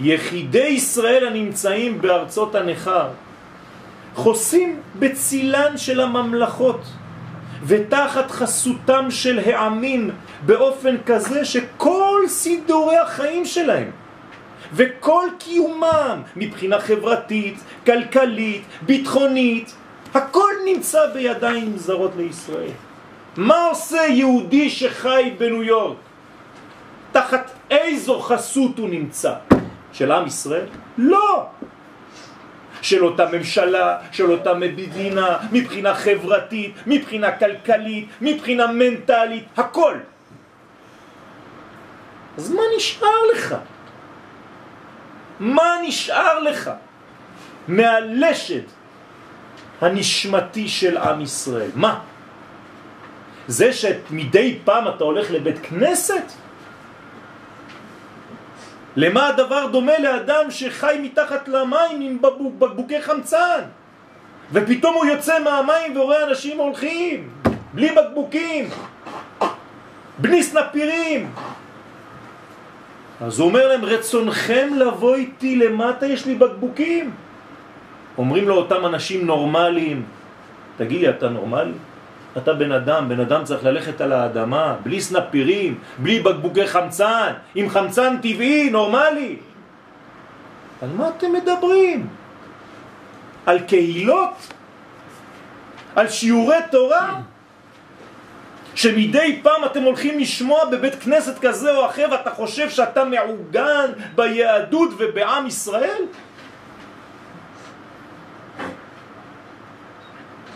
[0.00, 3.08] יחידי ישראל הנמצאים בארצות הנכר
[4.16, 6.80] חוסים בצילן של הממלכות
[7.66, 10.10] ותחת חסותם של העמים
[10.46, 13.90] באופן כזה שכל סידורי החיים שלהם
[14.72, 19.74] וכל קיומם מבחינה חברתית, כלכלית, ביטחונית,
[20.14, 22.70] הכל נמצא בידיים זרות לישראל.
[23.36, 25.96] מה עושה יהודי שחי בניו יורק?
[27.12, 29.32] תחת איזו חסות הוא נמצא?
[29.92, 30.66] של עם ישראל?
[30.98, 31.46] לא!
[32.86, 39.94] של אותה ממשלה, של אותה מדינה, מבחינה חברתית, מבחינה כלכלית, מבחינה מנטלית, הכל.
[42.38, 43.54] אז מה נשאר לך?
[45.40, 46.70] מה נשאר לך
[47.68, 48.66] מהלשד
[49.80, 51.70] הנשמתי של עם ישראל?
[51.74, 52.00] מה?
[53.48, 56.45] זה שמדי פעם אתה הולך לבית כנסת?
[58.96, 62.18] למה הדבר דומה לאדם שחי מתחת למים עם
[62.58, 63.60] בקבוקי חמצן
[64.52, 67.28] ופתאום הוא יוצא מהמים ורואה אנשים הולכים
[67.74, 68.68] בלי בקבוקים,
[70.18, 71.30] בלי סנפירים.
[73.20, 77.10] אז הוא אומר להם, רצונכם לבוא איתי למטה, יש לי בקבוקים.
[78.18, 80.02] אומרים לו אותם אנשים נורמליים,
[80.76, 81.72] תגיד לי, אתה נורמלי?
[82.36, 87.68] אתה בן אדם, בן אדם צריך ללכת על האדמה, בלי סנפירים, בלי בקבוקי חמצן, עם
[87.68, 89.36] חמצן טבעי, נורמלי.
[90.82, 92.08] על מה אתם מדברים?
[93.46, 94.52] על קהילות?
[95.96, 97.20] על שיעורי תורה?
[98.74, 104.90] שמדי פעם אתם הולכים לשמוע בבית כנסת כזה או אחר ואתה חושב שאתה מעוגן ביהדות
[104.98, 106.02] ובעם ישראל?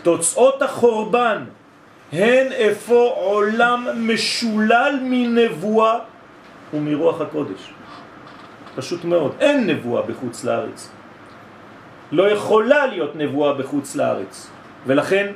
[0.03, 1.43] תוצאות החורבן
[2.11, 5.99] הן איפה עולם משולל מנבואה
[6.73, 7.73] ומרוח הקודש.
[8.75, 9.35] פשוט מאוד.
[9.39, 10.89] אין נבואה בחוץ לארץ.
[12.11, 14.49] לא יכולה להיות נבואה בחוץ לארץ.
[14.87, 15.31] ולכן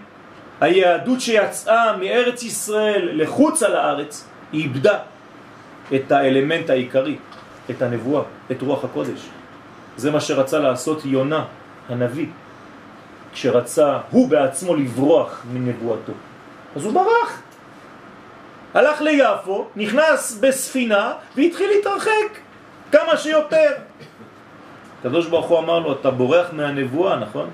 [0.62, 5.00] היהדות שיצאה מארץ ישראל לחוץ על הארץ, היא איבדה
[5.96, 7.18] את האלמנט העיקרי,
[7.70, 9.20] את הנבואה, את רוח הקודש.
[9.98, 11.46] זה מה שרצה לעשות יונה,
[11.90, 12.28] הנביא,
[13.34, 16.14] כשרצה הוא בעצמו לברוח מנבואתו.
[16.76, 17.42] אז הוא ברח.
[18.74, 22.40] הלך ליפו, נכנס בספינה והתחיל להתרחק
[22.92, 23.72] כמה שיותר.
[25.00, 27.50] הקדוש ברוך הוא אמר לו, אתה בורח מהנבואה, נכון?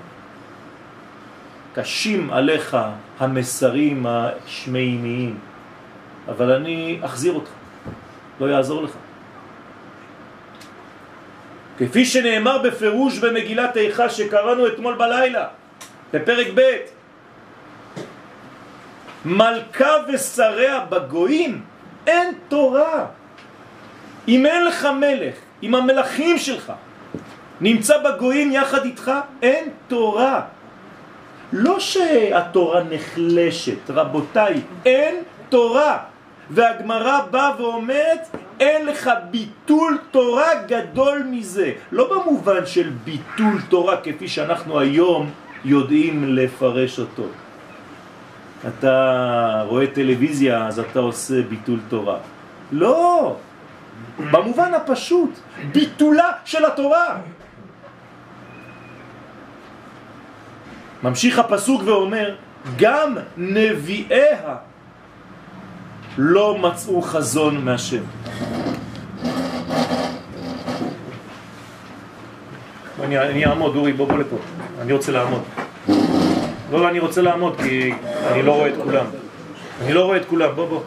[1.74, 2.76] קשים עליך
[3.18, 5.38] המסרים השמימיים,
[6.28, 7.50] אבל אני אחזיר אותך,
[8.40, 8.90] לא יעזור לך.
[11.78, 15.46] כפי שנאמר בפירוש במגילת איכה שקראנו אתמול בלילה,
[16.12, 16.60] בפרק ב'
[19.24, 21.60] מלכה ושריה בגויים
[22.06, 23.06] אין תורה.
[24.28, 26.72] אם אין לך מלך, אם המלכים שלך
[27.60, 30.40] נמצא בגויים יחד איתך, אין תורה.
[31.52, 35.14] לא שהתורה נחלשת, רבותיי, אין
[35.48, 35.98] תורה.
[36.50, 41.72] והגמרא באה ואומרת, אין לך ביטול תורה גדול מזה.
[41.92, 45.30] לא במובן של ביטול תורה כפי שאנחנו היום
[45.64, 47.26] יודעים לפרש אותו.
[48.68, 52.18] אתה רואה טלוויזיה אז אתה עושה ביטול תורה.
[52.72, 53.36] לא!
[54.30, 55.30] במובן הפשוט,
[55.72, 57.16] ביטולה של התורה.
[61.02, 62.34] ממשיך הפסוק ואומר,
[62.76, 64.56] גם נביאיה
[66.18, 68.02] לא מצאו חזון מהשם.
[73.02, 74.36] אני, אני אעמוד, אורי, בוא בוא לפה.
[74.80, 75.42] אני רוצה לעמוד.
[76.72, 77.92] לא, לא, אני רוצה לעמוד כי
[78.32, 79.06] אני לא רואה את כולם.
[79.82, 80.82] אני לא רואה את כולם, בוא בוא.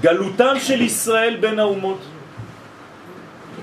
[0.00, 2.00] גלותם של ישראל בין האומות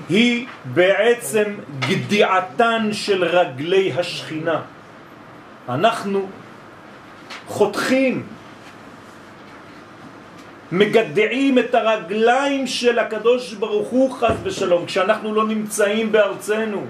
[0.09, 1.43] היא בעצם
[1.79, 4.61] גדיעתן של רגלי השכינה.
[5.69, 6.27] אנחנו
[7.47, 8.23] חותכים
[10.71, 16.85] מגדעים את הרגליים של הקדוש ברוך הוא חס ושלום כשאנחנו לא נמצאים בארצנו.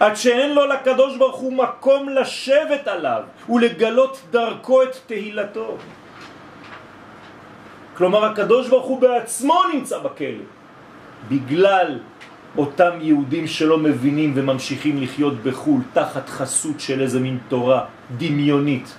[0.00, 5.76] עד שאין לו לקדוש ברוך הוא מקום לשבת עליו ולגלות דרכו את תהילתו.
[7.96, 10.46] כלומר הקדוש ברוך הוא בעצמו נמצא בכלא
[11.28, 11.98] בגלל
[12.56, 17.84] אותם יהודים שלא מבינים וממשיכים לחיות בחו"ל תחת חסות של איזה מין תורה
[18.16, 18.94] דמיונית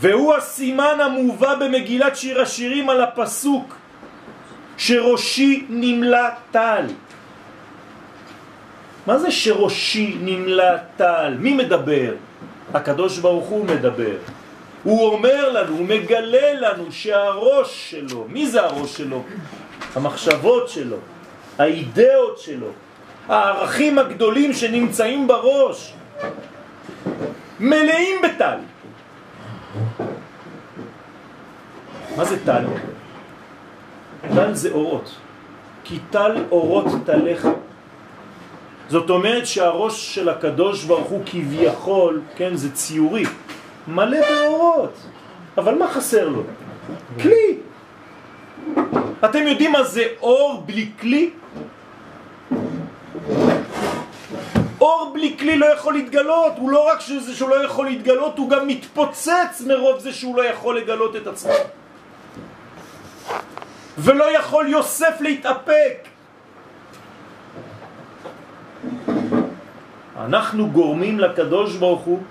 [0.00, 3.76] והוא הסימן המובא במגילת שיר השירים על הפסוק
[4.76, 6.84] שראשי נמלה טל.
[9.06, 11.34] מה זה שראשי נמלא טל?
[11.38, 12.14] מי מדבר?
[12.74, 14.16] הקדוש ברוך הוא מדבר.
[14.82, 19.24] הוא אומר לנו, הוא מגלה לנו שהראש שלו, מי זה הראש שלו?
[19.94, 20.96] המחשבות שלו,
[21.58, 22.66] האידאות שלו,
[23.28, 25.92] הערכים הגדולים שנמצאים בראש,
[27.60, 28.58] מלאים בטל.
[32.16, 32.64] מה זה טל?
[34.34, 35.16] טל זה אורות.
[35.84, 37.48] כי טל אורות תלך.
[38.88, 43.24] זאת אומרת שהראש של הקדוש ברוך הוא כביכול, כן, זה ציורי,
[43.88, 44.94] מלא באורות.
[45.58, 46.42] אבל מה חסר לו?
[47.22, 47.58] כלי.
[49.24, 51.30] אתם יודעים מה זה אור בלי כלי?
[54.80, 58.50] אור בלי כלי לא יכול להתגלות, הוא לא רק שזה שהוא לא יכול להתגלות, הוא
[58.50, 61.52] גם מתפוצץ מרוב זה שהוא לא יכול לגלות את עצמו.
[63.98, 66.08] ולא יכול יוסף להתאפק.
[70.20, 72.22] אנחנו גורמים לקדוש ברוך הוא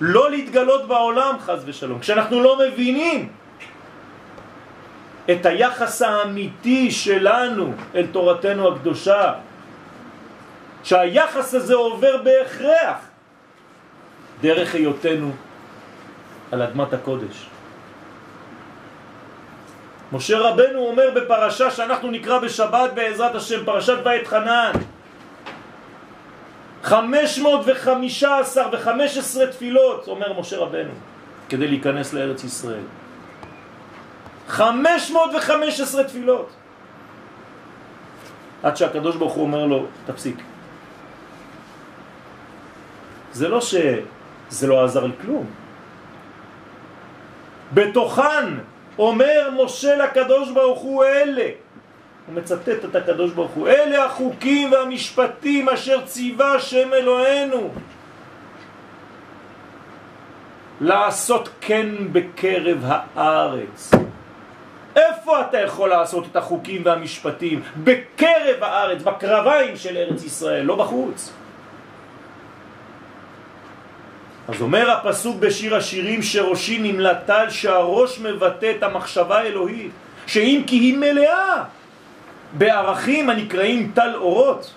[0.00, 1.98] לא להתגלות בעולם חז ושלום.
[1.98, 3.28] כשאנחנו לא מבינים
[5.30, 9.32] את היחס האמיתי שלנו אל תורתנו הקדושה,
[10.84, 12.96] שהיחס הזה עובר בהכרח
[14.40, 15.32] דרך היותנו
[16.52, 17.46] על אדמת הקודש.
[20.12, 24.72] משה רבנו אומר בפרשה שאנחנו נקרא בשבת בעזרת השם, פרשת בית חנן,
[26.82, 30.90] 515 ו-15 תפילות, אומר משה רבנו,
[31.48, 32.84] כדי להיכנס לארץ ישראל.
[34.48, 36.50] 515 תפילות.
[38.62, 40.36] עד שהקדוש ברוך הוא אומר לו, תפסיק.
[43.34, 45.46] זה לא שזה לא עזר לכלום.
[47.74, 48.44] בתוכן
[48.98, 51.48] אומר משה לקדוש ברוך הוא אלה,
[52.26, 57.70] הוא מצטט את הקדוש ברוך הוא, אלה החוקים והמשפטים אשר ציווה השם אלוהינו
[60.80, 63.90] לעשות כן בקרב הארץ.
[64.96, 67.62] איפה אתה יכול לעשות את החוקים והמשפטים?
[67.84, 71.32] בקרב הארץ, בקרביים של ארץ ישראל, לא בחוץ.
[74.48, 79.90] אז אומר הפסוק בשיר השירים שראשי נמלטל שהראש מבטא את המחשבה האלוהית
[80.26, 81.62] שאם כי היא מלאה
[82.52, 84.74] בערכים הנקראים טל אורות.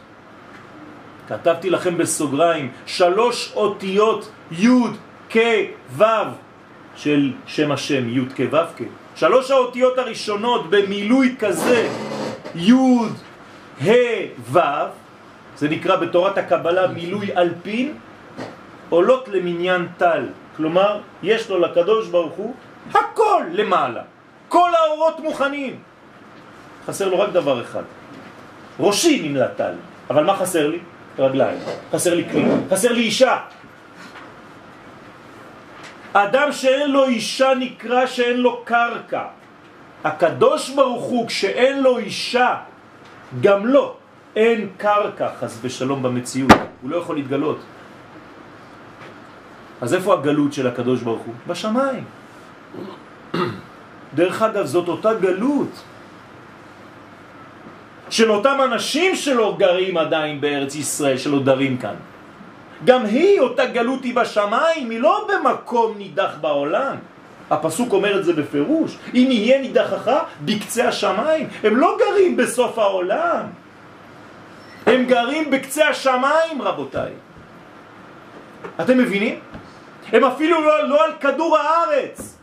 [1.27, 4.67] כתבתי לכם בסוגריים שלוש אותיות י'
[5.29, 5.37] כ'
[5.97, 6.03] ו'
[6.95, 8.81] של שם השם י' כ' ו' כ'
[9.15, 11.89] שלוש האותיות הראשונות במילוי כזה
[12.55, 12.73] י'
[13.81, 13.91] ה'
[14.51, 14.59] ו'
[15.57, 17.93] זה נקרא בתורת הקבלה מילוי אלפין
[18.89, 20.25] עולות למניין טל,
[20.57, 22.53] כלומר יש לו לקדוש ברוך הוא
[22.93, 24.01] הכל למעלה,
[24.49, 25.79] כל האורות מוכנים.
[26.85, 27.83] חסר לו רק דבר אחד,
[28.79, 29.73] ראשי נמלא טל,
[30.09, 30.79] אבל מה חסר לי?
[31.19, 31.59] רגליים,
[31.91, 33.37] חסר לי כלי, חסר לי אישה.
[36.13, 39.23] אדם שאין לו אישה נקרא שאין לו קרקע.
[40.03, 42.55] הקדוש ברוך הוא כשאין לו אישה,
[43.41, 43.95] גם לו
[44.35, 47.59] אין קרקע חס ושלום במציאות, הוא לא יכול להתגלות.
[49.81, 51.33] אז איפה הגלות של הקדוש ברוך הוא?
[51.47, 52.03] בשמיים.
[54.15, 55.83] דרך אגב, זאת אותה גלות
[58.09, 61.95] של אותם אנשים שלא גרים עדיין בארץ ישראל, שלא דרים כאן.
[62.85, 66.95] גם היא, אותה גלות היא בשמיים, היא לא במקום נידח בעולם.
[67.49, 68.97] הפסוק אומר את זה בפירוש.
[69.13, 70.11] אם יהיה נידחך
[70.45, 73.43] בקצה השמיים, הם לא גרים בסוף העולם.
[74.85, 77.11] הם גרים בקצה השמיים, רבותיי.
[78.81, 79.39] אתם מבינים?
[80.11, 82.37] הם אפילו לא, לא על כדור הארץ.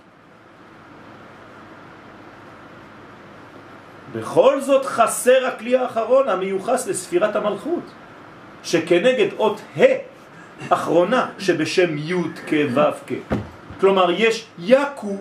[4.13, 7.85] בכל זאת חסר הכלי האחרון המיוחס לספירת המלכות,
[8.63, 9.85] שכנגד אות ה'
[10.71, 12.15] אחרונה שבשם י'
[12.51, 13.35] כו' כ'.
[13.81, 15.17] כלומר יש יקו,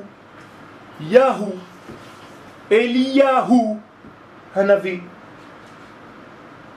[1.00, 1.56] יהו,
[2.72, 3.80] אליהו
[4.56, 5.00] הנביא.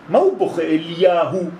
[0.09, 1.51] מה הוא בוכה אליהו?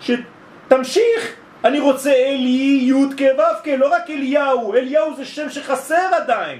[0.00, 6.58] שתמשיך אני רוצה אלי י' כו' לא רק אליהו, אליהו זה שם שחסר עדיין.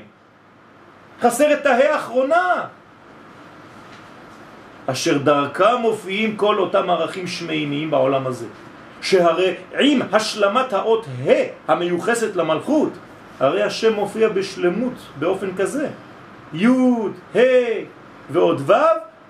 [1.21, 2.65] חסר את ההא האחרונה.
[4.87, 8.47] אשר דרכם מופיעים כל אותם ערכים שמימיים בעולם הזה.
[9.01, 12.93] שהרי עם השלמת האות ה' המיוחסת למלכות,
[13.41, 15.89] הרי השם מופיע בשלמות באופן כזה.
[16.55, 16.67] י',
[17.35, 17.39] ה'
[18.31, 18.73] ועוד ו'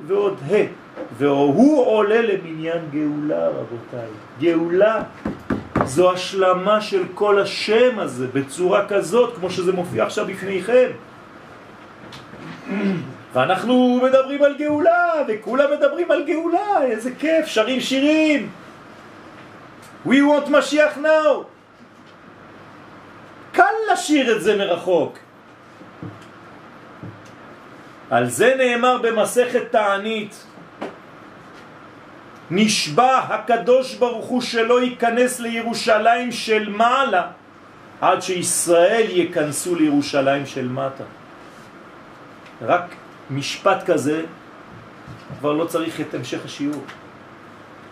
[0.07, 0.85] ועוד ה'.
[1.19, 4.09] והוא עולה למניין גאולה רבותיי.
[4.41, 5.03] גאולה
[5.85, 10.91] זו השלמה של כל השם הזה בצורה כזאת כמו שזה מופיע עכשיו בפניכם.
[13.33, 18.51] ואנחנו מדברים על גאולה, וכולם מדברים על גאולה, איזה כיף, שרים שירים.
[20.07, 21.45] We want משיח now.
[23.53, 25.19] קל לשיר את זה מרחוק.
[28.11, 30.47] על זה נאמר במסכת תענית,
[32.55, 37.23] נשבע הקדוש ברוך הוא שלא ייכנס לירושלים של מעלה
[38.01, 41.05] עד שישראל ייכנסו לירושלים של מטה.
[42.63, 42.95] רק
[43.31, 44.23] משפט כזה
[45.39, 46.83] כבר לא צריך את המשך השיעור.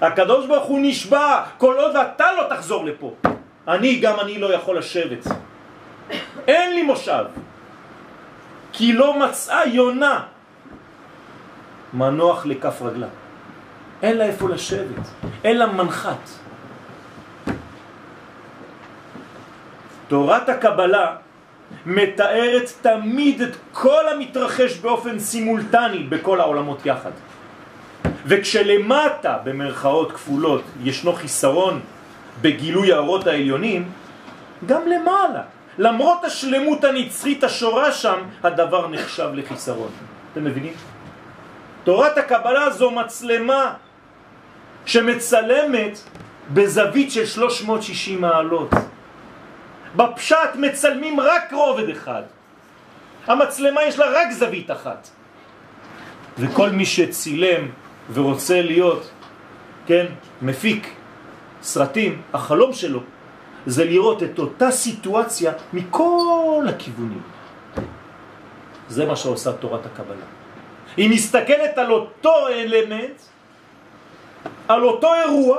[0.01, 3.15] הקדוש ברוך הוא נשבע כל עוד אתה לא תחזור לפה.
[3.69, 5.27] אני גם אני לא יכול לשבת.
[6.49, 7.25] אין לי מושב.
[8.73, 10.23] כי לא מצאה יונה
[11.93, 13.22] מנוח לכף רגלה.
[14.03, 15.07] אין לה איפה לשבת,
[15.45, 16.31] אין לה מנחת.
[20.09, 21.17] תורת הקבלה
[21.87, 27.11] מתארת תמיד את כל המתרחש באופן סימולטני בכל העולמות יחד.
[28.27, 31.81] וכשלמטה, במרכאות כפולות, ישנו חיסרון
[32.41, 33.91] בגילוי האורות העליונים,
[34.67, 35.43] גם למעלה,
[35.79, 39.91] למרות השלמות הנצחית השורה שם, הדבר נחשב לחיסרון.
[40.33, 40.73] אתם מבינים?
[41.85, 43.75] תורת הקבלה זו מצלמה
[44.87, 45.99] שמצלמת
[46.53, 48.71] בזווית של 360 מעלות.
[49.97, 52.23] בפשט מצלמים רק רובד אחד.
[53.27, 55.09] המצלמה יש לה רק זווית אחת.
[56.39, 57.69] וכל מי שצילם
[58.13, 59.11] ורוצה להיות,
[59.87, 60.07] כן,
[60.43, 60.95] מפיק
[61.63, 63.01] סרטים, החלום שלו
[63.67, 67.23] זה לראות את אותה סיטואציה מכל הכיוונים.
[68.89, 70.27] זה מה שעושה תורת הקבלה.
[70.97, 73.21] היא מסתכלת על אותו אלמנט,
[74.69, 75.59] על אותו אירוע,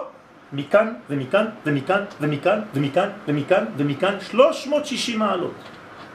[0.54, 5.54] מכאן ומכאן ומכאן ומכאן ומכאן ומכאן ומכאן 360 מעלות.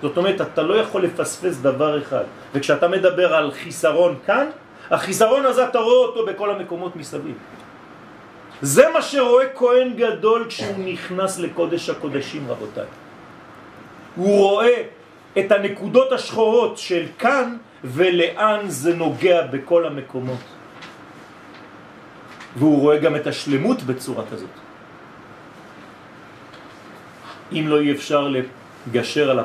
[0.02, 2.24] זאת אומרת, אתה לא יכול לפספס דבר אחד.
[2.54, 4.46] וכשאתה מדבר על חיסרון כאן,
[4.90, 7.34] החיסרון הזה אתה רואה אותו בכל המקומות מסביב.
[8.62, 12.84] זה מה שרואה כהן גדול כשהוא נכנס לקודש הקודשים, רבותיי.
[14.16, 14.82] הוא רואה
[15.38, 20.57] את הנקודות השחורות של כאן ולאן זה נוגע בכל המקומות.
[22.58, 24.50] והוא רואה גם את השלמות בצורה כזאת.
[27.52, 28.28] אם לא אי אפשר
[28.86, 29.44] לגשר על, ה...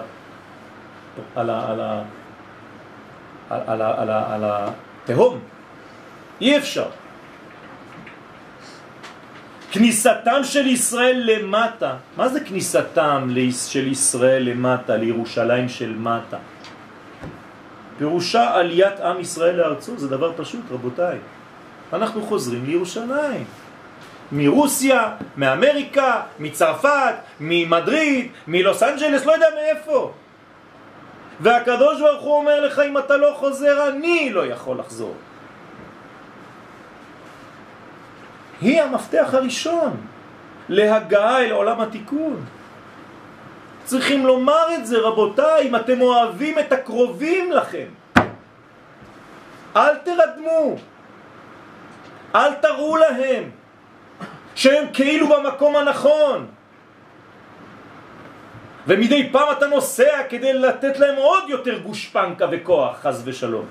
[1.36, 1.70] על, ה...
[1.70, 2.04] על, ה...
[3.50, 4.02] על, ה...
[4.02, 4.34] על, ה...
[4.34, 5.40] על התהום,
[6.42, 6.90] אי אפשר.
[9.72, 13.30] כניסתם של ישראל למטה, מה זה כניסתם
[13.68, 16.38] של ישראל למטה, לירושלים של מטה?
[17.98, 21.18] פירושה עליית עם ישראל לארצו, זה דבר פשוט רבותיי.
[21.94, 23.46] אנחנו חוזרים לירושלים.
[24.32, 30.12] מרוסיה, מאמריקה, מצרפת, ממדריד, מלוס אנג'לס, לא יודע מאיפה.
[31.40, 35.16] והקדוש ברוך הוא אומר לך, אם אתה לא חוזר, אני לא יכול לחזור.
[38.62, 39.98] היא המפתח הראשון
[40.70, 42.46] להגעה אל עולם התיקון.
[43.86, 47.88] צריכים לומר את זה, רבותיי, אם אתם אוהבים את הקרובים לכם.
[49.76, 50.76] אל תרדמו,
[52.36, 53.44] אל תראו להם
[54.56, 56.48] שהם כאילו במקום הנכון.
[58.88, 63.66] ומדי פעם אתה נוסע כדי לתת להם עוד יותר גושפנקה וכוח, חז ושלום.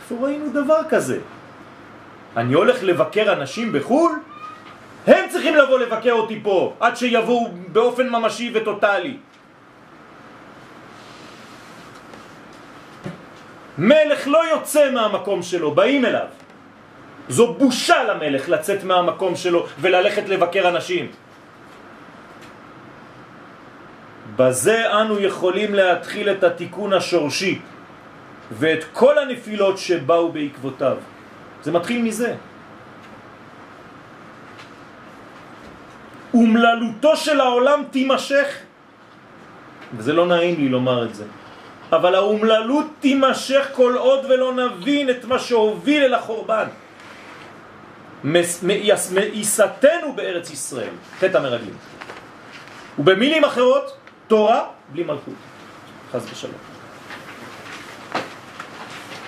[0.00, 1.18] איפה ראינו דבר כזה?
[2.36, 4.12] אני הולך לבקר אנשים בחו"ל?
[5.06, 9.16] הם צריכים לבוא לבקר אותי פה, עד שיבואו באופן ממשי וטוטלי.
[13.78, 16.39] מלך לא יוצא מהמקום שלו, באים אליו.
[17.30, 21.06] זו בושה למלך לצאת מהמקום שלו וללכת לבקר אנשים.
[24.36, 27.58] בזה אנו יכולים להתחיל את התיקון השורשי
[28.50, 30.96] ואת כל הנפילות שבאו בעקבותיו.
[31.62, 32.34] זה מתחיל מזה.
[36.34, 38.46] אומללותו של העולם תימשך,
[39.96, 41.24] וזה לא נעים לי לומר את זה,
[41.92, 46.89] אבל האומללות תימשך כל עוד ולא נבין את מה שהוביל אל החורבן.
[48.24, 51.74] מאיסתנו בארץ ישראל, חטא המרגלים.
[52.98, 53.96] ובמילים אחרות,
[54.26, 55.34] תורה בלי מלכות,
[56.12, 56.54] חז ושלום.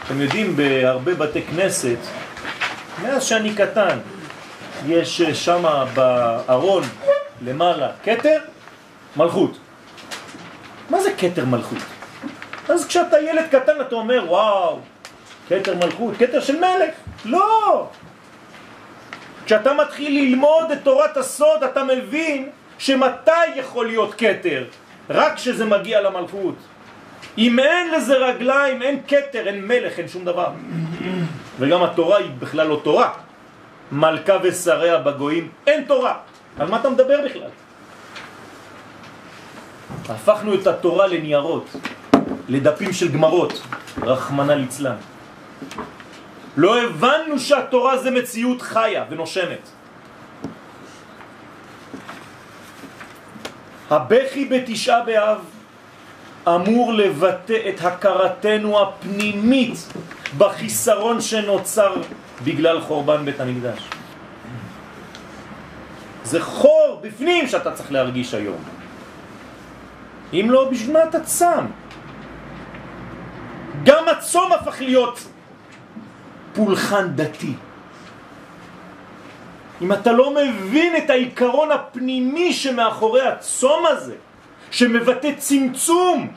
[0.06, 1.96] אתם יודעים, בהרבה בתי כנסת,
[3.02, 3.98] מאז שאני קטן,
[4.86, 6.82] יש שם בארון
[7.42, 8.38] למעלה קטר,
[9.16, 9.58] מלכות.
[10.90, 11.78] מה זה קטר מלכות?
[12.68, 14.78] אז כשאתה ילד קטן אתה אומר, וואו,
[15.48, 16.94] קטר מלכות, קטר של מלך.
[17.24, 17.88] לא!
[19.44, 24.64] כשאתה מתחיל ללמוד את תורת הסוד אתה מבין שמתי יכול להיות קטר?
[25.10, 26.54] רק כשזה מגיע למלכות.
[27.38, 30.50] אם אין לזה רגליים, אין קטר, אין מלך, אין שום דבר.
[31.58, 33.10] וגם התורה היא בכלל לא תורה.
[33.92, 36.14] מלכה ושריה בגויים, אין תורה.
[36.58, 37.48] על מה אתה מדבר בכלל?
[40.08, 41.66] הפכנו את התורה לניירות,
[42.48, 43.62] לדפים של גמרות,
[44.02, 44.96] רחמנה ליצלן.
[46.56, 49.68] לא הבנו שהתורה זה מציאות חיה ונושמת.
[53.90, 55.38] הבכי בתשעה באב
[56.48, 59.92] אמור לבטא את הכרתנו הפנימית
[60.38, 61.94] בחיסרון שנוצר
[62.44, 63.80] בגלל חורבן בית המקדש.
[66.24, 68.58] זה חור בפנים שאתה צריך להרגיש היום.
[70.32, 71.66] אם לא, בשביל מה אתה צם?
[73.84, 75.31] גם הצום הפך להיות
[76.54, 77.54] פולחן דתי.
[79.82, 84.14] אם אתה לא מבין את העיקרון הפנימי שמאחורי הצום הזה,
[84.70, 86.28] שמבטא צמצום,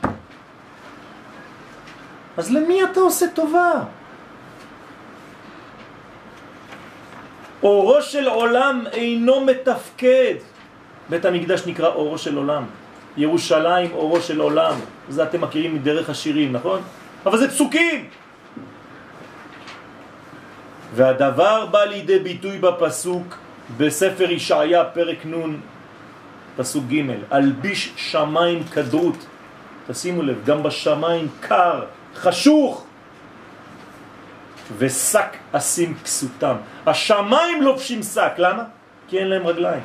[2.38, 3.72] אז למי אתה עושה טובה?
[7.64, 10.36] אורו של עולם אינו מתפקד.
[11.10, 12.64] בית המקדש נקרא אורו של עולם.
[13.18, 14.76] ירושלים אורו של עולם.
[15.10, 16.82] זה אתם מכירים מדרך השירים, נכון?
[17.26, 18.10] אבל זה פסוקים.
[20.96, 23.38] והדבר בא לידי ביטוי בפסוק
[23.78, 25.58] בספר ישעיה פרק נ'
[26.58, 27.02] פסוק ג'
[27.34, 29.26] אלביש שמיים כדרות
[29.88, 31.84] תשימו לב גם בשמיים קר
[32.16, 32.86] חשוך
[34.78, 38.64] ושק אשים כסותם השמיים לובשים שק למה?
[39.08, 39.84] כי אין להם רגליים.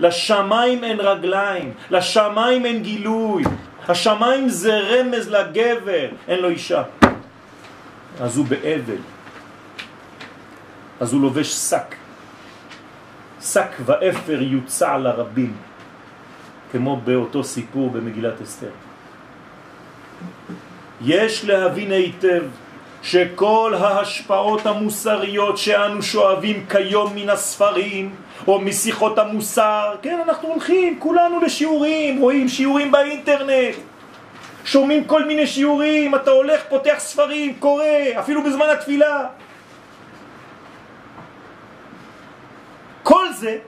[0.00, 3.44] לשמיים אין רגליים לשמיים אין גילוי
[3.88, 6.82] השמיים זה רמז לגבר אין לו אישה.
[8.20, 9.13] אז הוא באבל
[11.04, 11.94] אז הוא לובש שק.
[13.42, 15.56] שק ואפר יוצע לרבים,
[16.72, 18.70] כמו באותו סיפור במגילת אסתר.
[21.04, 22.42] יש להבין היטב
[23.02, 28.14] שכל ההשפעות המוסריות שאנו שואבים כיום מן הספרים
[28.48, 33.74] או משיחות המוסר, כן, אנחנו הולכים כולנו לשיעורים, רואים שיעורים באינטרנט,
[34.64, 37.84] שומעים כל מיני שיעורים, אתה הולך, פותח ספרים, קורא,
[38.18, 39.26] אפילו בזמן התפילה.
[43.14, 43.58] כל זה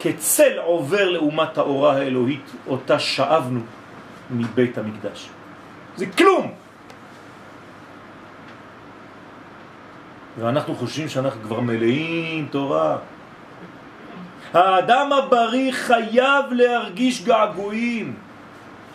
[0.00, 3.60] כצל עובר לאומת האורה האלוהית, אותה שאבנו
[4.30, 5.28] מבית המקדש.
[5.96, 6.52] זה כלום!
[10.38, 12.98] ואנחנו חושבים שאנחנו כבר מלאים תורה.
[14.52, 18.14] האדם הבריא חייב להרגיש געגועים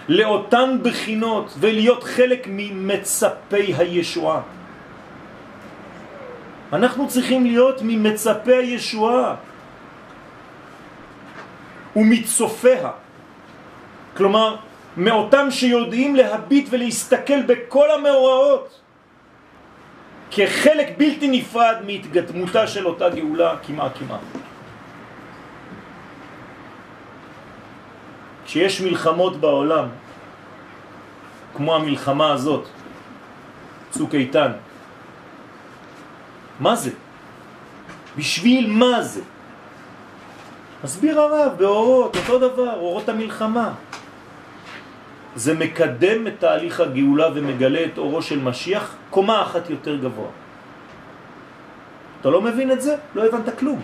[0.10, 4.42] לאותן בחינות ולהיות חלק ממצפי הישועה.
[6.74, 9.51] אנחנו צריכים להיות ממצפי הישועה.
[11.96, 12.90] ומצופיה.
[14.18, 14.56] כלומר,
[14.98, 18.80] מאותם שיודעים להביט ולהסתכל בכל המאורעות
[20.32, 24.20] כחלק בלתי נפרד מהתגתמותה של אותה גאולה כמעה כמעה.
[28.46, 29.88] כשיש מלחמות בעולם,
[31.56, 32.68] כמו המלחמה הזאת,
[33.90, 34.52] צוק איתן,
[36.60, 36.92] מה זה?
[38.18, 39.22] בשביל מה זה?
[40.84, 43.74] מסביר הרב באורות, אותו דבר, אורות המלחמה.
[45.36, 50.28] זה מקדם את תהליך הגאולה ומגלה את אורו של משיח קומה אחת יותר גבוה.
[52.22, 52.96] אתה לא מבין את זה?
[53.16, 53.82] לא הבנת כלום.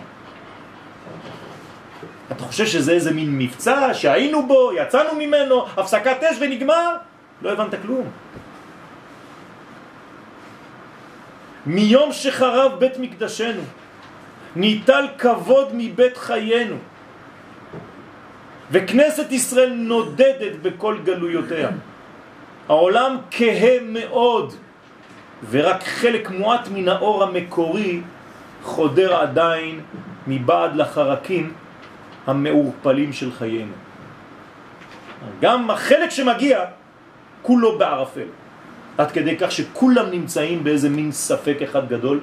[2.32, 6.96] אתה חושב שזה איזה מין מבצע שהיינו בו, יצאנו ממנו, הפסקת אש ונגמר?
[7.42, 8.10] לא הבנת כלום.
[11.66, 13.62] מיום שחרב בית מקדשנו,
[14.58, 16.76] ניטל כבוד מבית חיינו.
[18.70, 21.68] וכנסת ישראל נודדת בכל גלויותיה.
[22.68, 24.54] העולם כהה מאוד,
[25.50, 28.00] ורק חלק מועט מן האור המקורי
[28.62, 29.80] חודר עדיין
[30.26, 31.52] מבעד לחרקים
[32.26, 33.72] המעורפלים של חיינו.
[35.40, 36.64] גם החלק שמגיע,
[37.42, 38.28] כולו בערפל.
[38.98, 42.20] עד כדי כך שכולם נמצאים באיזה מין ספק אחד גדול,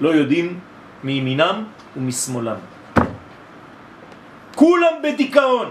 [0.00, 0.58] לא יודעים
[1.06, 1.64] מימינם
[1.96, 2.58] ומשמאלם.
[4.54, 5.70] כולם בדיכאון.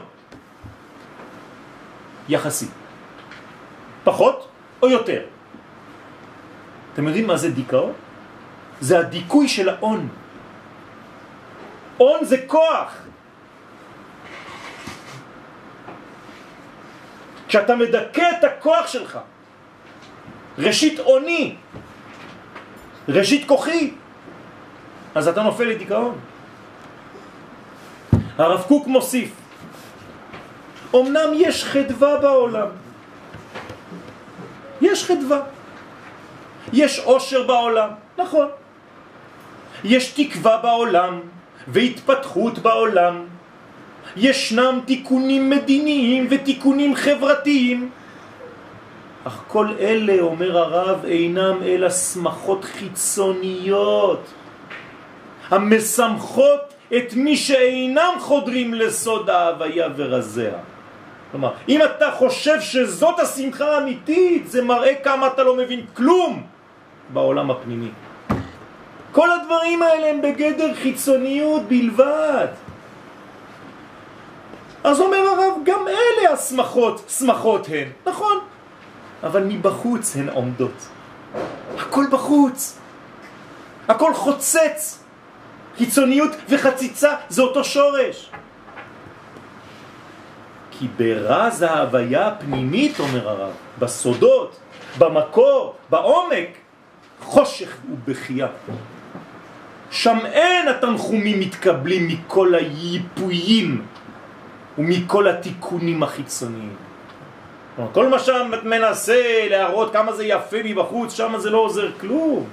[2.30, 2.68] יחסי.
[4.04, 4.48] פחות
[4.82, 5.22] או יותר.
[6.94, 7.94] אתם יודעים מה זה דיכאון?
[8.82, 10.08] זה הדיכוי של האון.
[12.00, 12.92] און זה כוח.
[17.48, 19.20] כשאתה מדכא את הכוח שלך,
[20.58, 21.56] ראשית אוני,
[23.08, 23.94] ראשית כוחי,
[25.16, 26.16] אז אתה נופל לדיכאון.
[28.38, 29.32] הרב קוק מוסיף,
[30.96, 32.68] אמנם יש חדווה בעולם,
[34.82, 35.42] יש חדווה.
[36.74, 38.48] יש עושר בעולם, נכון.
[39.84, 41.20] יש תקווה בעולם
[41.68, 43.26] והתפתחות בעולם.
[44.18, 47.90] ישנם תיקונים מדיניים ותיקונים חברתיים.
[49.24, 54.22] אך כל אלה, אומר הרב, אינם אלא שמחות חיצוניות,
[55.50, 60.54] המשמחות את מי שאינם חודרים לסוד ההוויה ורזיה.
[61.32, 66.44] כלומר, אם אתה חושב שזאת השמחה האמיתית, זה מראה כמה אתה לא מבין כלום
[67.14, 67.90] בעולם הפנימי.
[69.12, 72.48] כל הדברים האלה הם בגדר חיצוניות בלבד.
[74.84, 78.38] אז אומר הרב, גם אלה השמחות, שמחות הן, נכון,
[79.24, 80.88] אבל מבחוץ הן עומדות.
[81.78, 82.78] הכל בחוץ,
[83.88, 85.05] הכל חוצץ.
[85.78, 88.30] חיצוניות וחציצה זה אותו שורש.
[90.72, 94.56] כי ברז ההוויה הפנימית, אומר הרב, בסודות,
[94.98, 96.50] במקור, בעומק,
[97.22, 98.48] חושך ובכייה.
[99.92, 103.86] שם אין התנחומים מתקבלים מכל היפויים
[104.78, 106.76] ומכל התיקונים החיצוניים.
[107.94, 112.48] כל מה שאת מנסה להראות כמה זה יפה מבחוץ, שם זה לא עוזר כלום.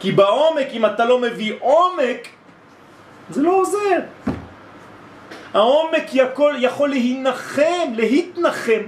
[0.00, 2.28] כי בעומק, אם אתה לא מביא עומק,
[3.30, 3.98] זה לא עוזר.
[5.54, 8.82] העומק יכול, יכול להינחם, להתנחם,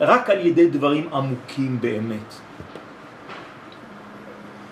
[0.00, 2.34] רק על ידי דברים עמוקים באמת.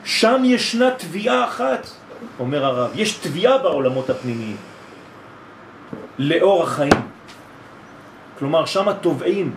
[0.04, 1.86] שם ישנה תביעה אחת,
[2.40, 4.56] אומר הרב, יש תביעה בעולמות הפנימיים,
[6.18, 7.02] לאור החיים.
[8.38, 9.54] כלומר, שם תובעים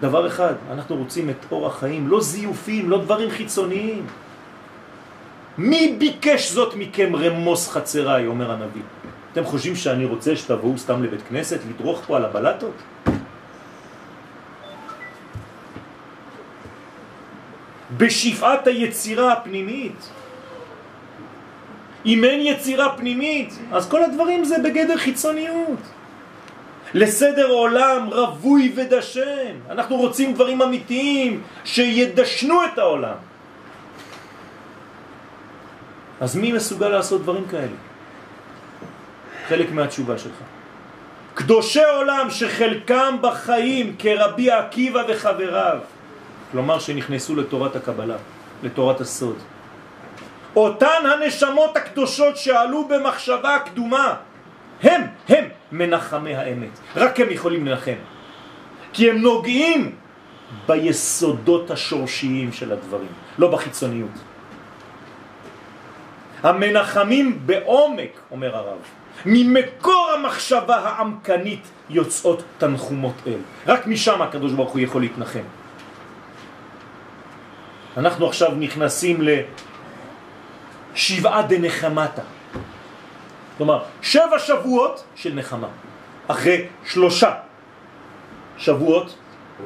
[0.00, 4.06] דבר אחד, אנחנו רוצים את אור החיים, לא זיופים, לא דברים חיצוניים.
[5.58, 8.82] מי ביקש זאת מכם רמוס חצריי, אומר הנביא.
[9.32, 12.74] אתם חושבים שאני רוצה שתבואו סתם לבית כנסת, לדרוך פה על הבלטות?
[17.96, 20.10] בשפעת היצירה הפנימית.
[22.06, 25.80] אם אין יצירה פנימית, אז כל הדברים זה בגדר חיצוניות.
[26.94, 29.54] לסדר עולם רבוי ודשן.
[29.70, 33.31] אנחנו רוצים דברים אמיתיים שידשנו את העולם.
[36.22, 37.76] אז מי מסוגל לעשות דברים כאלה?
[39.48, 40.34] חלק מהתשובה שלך.
[41.34, 45.78] קדושי עולם שחלקם בחיים כרבי עקיבא וחבריו,
[46.52, 48.16] כלומר שנכנסו לתורת הקבלה,
[48.62, 49.36] לתורת הסוד.
[50.56, 54.14] אותן הנשמות הקדושות שעלו במחשבה הקדומה,
[54.82, 56.78] הם, הם מנחמי האמת.
[56.96, 57.98] רק הם יכולים לנחם.
[58.92, 59.94] כי הם נוגעים
[60.66, 64.31] ביסודות השורשיים של הדברים, לא בחיצוניות.
[66.42, 68.78] המנחמים בעומק, אומר הרב,
[69.26, 73.38] ממקור המחשבה העמקנית יוצאות תנחומות אל.
[73.66, 75.44] רק משם הקדוש ברוך הוא יכול להתנחם.
[77.96, 79.20] אנחנו עכשיו נכנסים
[80.94, 82.22] לשבעה דנחמתה.
[83.58, 85.68] כלומר, שבע שבועות של נחמה,
[86.28, 87.34] אחרי שלושה
[88.58, 89.18] שבועות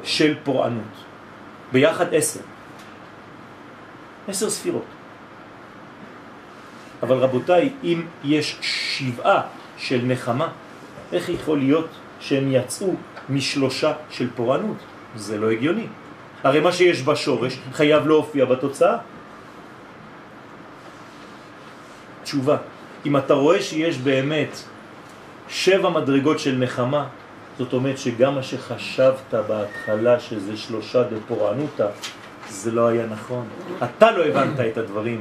[0.05, 0.95] של פורענות.
[1.73, 2.41] ביחד עשר.
[4.29, 4.96] עשר ספירות.
[7.03, 9.41] אבל רבותיי, אם יש שבעה
[9.79, 10.49] של נחמה,
[11.13, 11.89] איך יכול להיות
[12.21, 12.95] שהם יצאו
[13.29, 14.77] משלושה של פורענות?
[15.17, 15.87] זה לא הגיוני.
[16.45, 18.97] הרי מה שיש בשורש חייב להופיע בתוצאה.
[22.23, 22.57] תשובה,
[23.07, 24.57] אם אתה רואה שיש באמת
[25.49, 27.07] שבע מדרגות של נחמה,
[27.59, 31.87] זאת אומרת שגם מה שחשבת בהתחלה שזה שלושה דפורענותה,
[32.49, 33.49] זה לא היה נכון.
[33.85, 35.21] אתה לא הבנת את הדברים.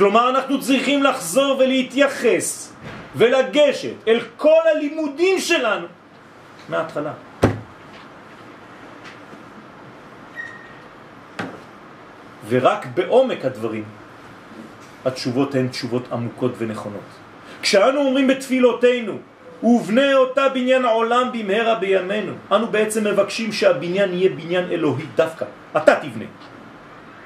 [0.00, 2.72] כלומר אנחנו צריכים לחזור ולהתייחס
[3.16, 5.86] ולגשת אל כל הלימודים שלנו
[6.68, 7.12] מההתחלה.
[12.48, 13.84] ורק בעומק הדברים
[15.04, 17.08] התשובות הן תשובות עמוקות ונכונות.
[17.62, 19.18] כשאנו אומרים בתפילותינו,
[19.62, 25.44] ובנה אותה בניין העולם במהרה בימינו, אנו בעצם מבקשים שהבניין יהיה בניין אלוהי דווקא.
[25.76, 26.24] אתה תבנה.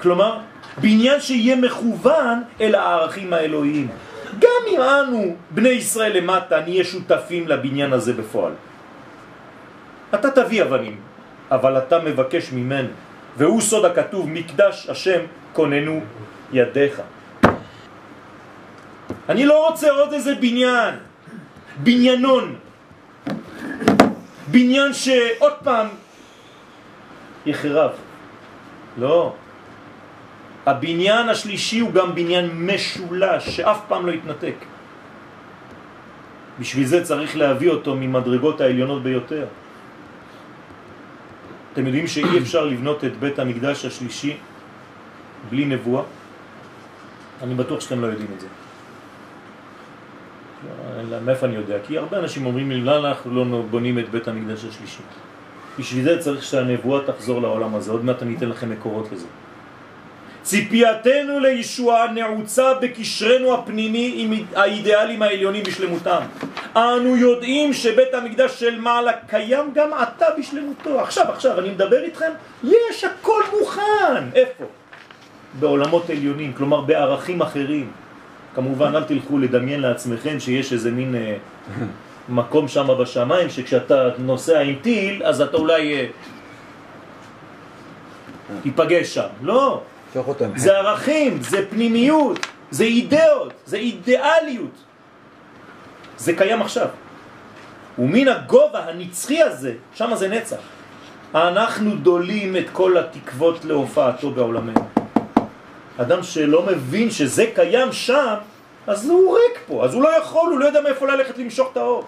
[0.01, 0.39] כלומר,
[0.77, 3.87] בניין שיהיה מכוון אל הערכים האלוהיים.
[4.39, 8.53] גם אם אנו, בני ישראל למטה, נהיה שותפים לבניין הזה בפועל.
[10.13, 10.97] אתה תביא אבנים,
[11.51, 12.89] אבל אתה מבקש ממנו,
[13.37, 15.19] והוא סוד הכתוב, מקדש השם
[15.53, 16.01] כוננו
[16.53, 17.01] ידיך.
[19.29, 20.95] אני לא רוצה עוד איזה בניין,
[21.83, 22.55] בניינון,
[24.47, 25.87] בניין שעוד פעם
[27.45, 27.91] יחרב.
[28.97, 29.33] לא.
[30.65, 34.55] הבניין השלישי הוא גם בניין משולש, שאף פעם לא יתנתק.
[36.59, 39.45] בשביל זה צריך להביא אותו ממדרגות העליונות ביותר.
[41.73, 44.37] אתם יודעים שאי אפשר לבנות את בית המקדש השלישי
[45.49, 46.03] בלי נבואה?
[47.43, 48.47] אני בטוח שאתם לא יודעים את זה.
[51.25, 51.77] מאיפה אני יודע?
[51.83, 55.01] כי הרבה אנשים אומרים לי, למה אנחנו לא בונים את בית המקדש השלישי?
[55.79, 59.27] בשביל זה צריך שהנבואה תחזור לעולם הזה, עוד מעט אני אתן לכם מקורות לזה.
[60.45, 66.21] ציפייתנו לישועה נעוצה בקשרנו הפנימי עם האידיאלים העליונים בשלמותם.
[66.75, 70.99] אנו יודעים שבית המקדש של מעלה קיים גם עתה בשלמותו.
[71.01, 72.31] עכשיו, עכשיו, אני מדבר איתכם,
[72.63, 74.29] יש הכל מוכן.
[74.35, 74.63] איפה?
[75.59, 77.91] בעולמות עליונים, כלומר בערכים אחרים.
[78.55, 81.35] כמובן, אל תלכו לדמיין לעצמכם שיש איזה מין אה,
[82.29, 86.05] מקום שם בשמיים, שכשאתה נוסע עם טיל, אז אתה אולי אה,
[88.63, 89.27] תיפגש שם.
[89.41, 89.81] לא.
[90.55, 92.39] זה ערכים, זה פנימיות,
[92.71, 94.75] זה אידאות, זה אידיאליות.
[96.17, 96.87] זה קיים עכשיו.
[97.99, 100.57] ומן הגובה הנצחי הזה, שם זה נצח.
[101.35, 104.81] אנחנו דולים את כל התקוות להופעתו בעולמנו.
[105.97, 108.35] אדם שלא מבין שזה קיים שם,
[108.87, 111.77] אז הוא ריק פה, אז הוא לא יכול, הוא לא יודע מאיפה ללכת למשוך את
[111.77, 112.03] האור.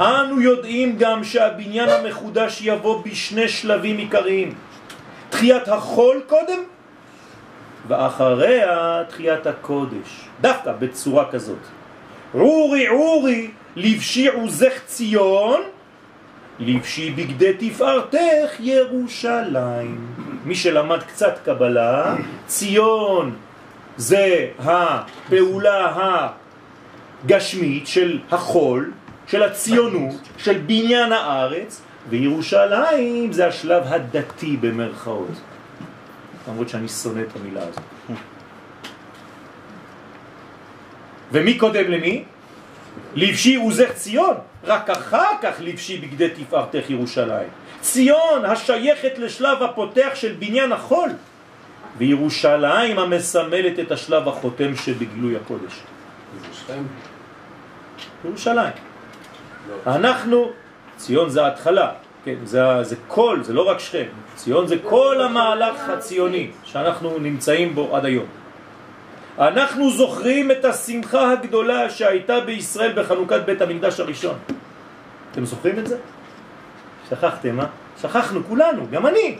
[0.00, 4.54] אנו יודעים גם שהבניין המחודש יבוא בשני שלבים עיקריים.
[5.30, 6.58] תחיית החול קודם,
[7.88, 10.28] ואחריה תחיית הקודש.
[10.40, 11.58] דווקא בצורה כזאת.
[12.32, 15.60] עורי עורי לבשי עוזך ציון,
[16.58, 20.06] לבשי בגדי תפארתך ירושלים.
[20.44, 22.16] מי שלמד קצת קבלה,
[22.46, 23.36] ציון
[23.96, 25.94] זה הפעולה
[27.24, 28.92] הגשמית של החול,
[29.26, 35.40] של הציונות, של בניין הארץ, וירושלים זה השלב הדתי במרכאות.
[36.48, 37.84] למרות שאני שונא את המילה הזאת.
[41.32, 42.24] ומי קודם למי?
[43.14, 44.34] לבשי עוזך ציון,
[44.64, 47.48] רק אחר כך לבשי בגדי תפארתך ירושלים.
[47.80, 51.10] ציון השייכת לשלב הפותח של בניין החול,
[51.98, 55.82] וירושלים המסמלת את השלב החותם שבגלוי הקודש.
[58.24, 58.72] ירושלים.
[59.68, 59.92] לא.
[59.94, 60.52] אנחנו
[60.98, 61.90] ציון זה ההתחלה,
[62.24, 67.74] כן, זה, זה כל, זה לא רק שכם, ציון זה כל המהלך הציוני שאנחנו נמצאים
[67.74, 68.26] בו עד היום.
[69.38, 74.34] אנחנו זוכרים את השמחה הגדולה שהייתה בישראל בחנוכת בית המקדש הראשון.
[75.32, 75.96] אתם זוכרים את זה?
[77.10, 77.66] שכחתם, אה?
[78.02, 79.36] שכחנו כולנו, גם אני.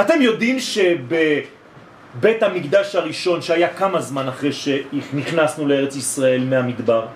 [0.00, 7.06] אתם יודעים שבבית המקדש הראשון, שהיה כמה זמן אחרי שנכנסנו לארץ ישראל מהמדבר,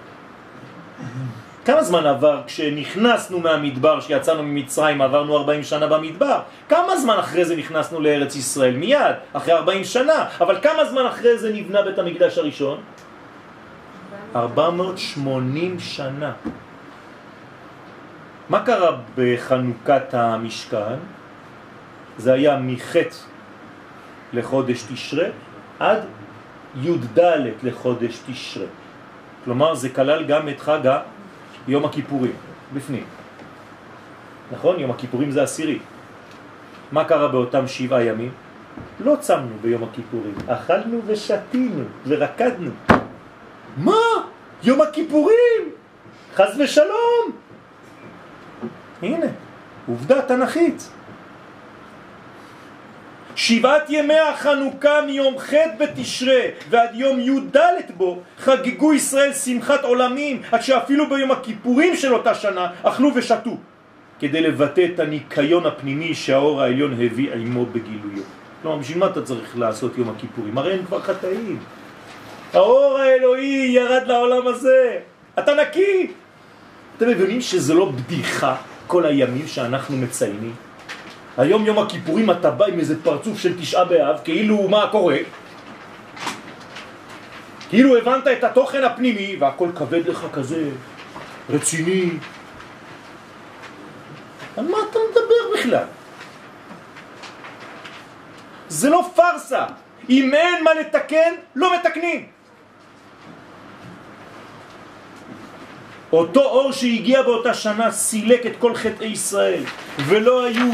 [1.64, 6.40] כמה זמן עבר כשנכנסנו מהמדבר, כשיצאנו ממצרים, עברנו 40 שנה במדבר?
[6.68, 8.76] כמה זמן אחרי זה נכנסנו לארץ ישראל?
[8.76, 10.26] מיד, אחרי 40 שנה.
[10.40, 12.80] אבל כמה זמן אחרי זה נבנה בית המקדש הראשון?
[14.36, 16.32] 480 שנה.
[18.48, 20.98] מה קרה בחנוכת המשכן?
[22.18, 23.16] זה היה מחטא
[24.32, 25.26] לחודש תשרה
[25.78, 26.00] עד
[26.82, 27.20] י"ד
[27.62, 28.66] לחודש תשרה.
[29.44, 30.98] כלומר זה כלל גם את חג
[31.68, 32.32] יום הכיפורים,
[32.74, 33.04] בפנים.
[34.52, 34.80] נכון?
[34.80, 35.78] יום הכיפורים זה עשירי.
[36.92, 38.30] מה קרה באותם שבעה ימים?
[39.00, 42.70] לא צמנו ביום הכיפורים, אכלנו ושתינו ורקדנו.
[43.76, 44.00] מה?
[44.62, 45.62] יום הכיפורים!
[46.34, 47.30] חז ושלום!
[49.02, 49.26] הנה,
[49.88, 50.90] עובדה תנכית.
[53.37, 57.57] שבעת ימי החנוכה מיום ח' בתשרה ועד יום י"ד
[57.97, 63.57] בו חגגו ישראל שמחת עולמים עד שאפילו ביום הכיפורים של אותה שנה אכלו ושתו
[64.20, 68.22] כדי לבטא את הניקיון הפנימי שהאור העליון הביא עמו בגילויו.
[68.62, 70.59] כלומר, בשביל מה אתה צריך לעשות יום הכיפורים?
[70.59, 71.59] הרי הם כבר חטאים.
[72.53, 74.99] האור האלוהי ירד לעולם הזה.
[75.39, 76.11] אתה נקי.
[76.97, 78.57] אתם מבינים שזה לא בדיחה
[78.87, 80.55] כל הימים שאנחנו מציינים?
[81.39, 85.16] היום יום הכיפורים אתה בא עם איזה פרצוף של תשעה באב, כאילו מה קורה?
[87.68, 90.70] כאילו הבנת את התוכן הפנימי והכל כבד לך כזה,
[91.51, 92.11] רציני.
[94.57, 95.85] על מה אתה מדבר בכלל?
[98.68, 99.66] זה לא פרסה.
[100.11, 102.26] אם אין מה לתקן, לא מתקנים.
[106.12, 109.64] אותו אור שהגיע באותה שנה סילק את כל חטאי ישראל,
[110.07, 110.70] ולא היו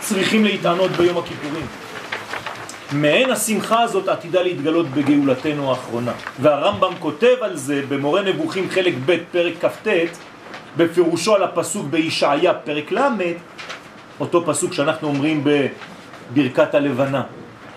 [0.00, 1.66] צריכים להתענות ביום הכיפורים.
[2.92, 6.12] מעין השמחה הזאת עתידה להתגלות בגאולתנו האחרונה.
[6.40, 9.88] והרמב"ם כותב על זה במורה נבוכים חלק ב' פרק כ"ט,
[10.76, 13.08] בפירושו על הפסוק בישעיה פרק ל',
[14.20, 17.22] אותו פסוק שאנחנו אומרים בברכת הלבנה.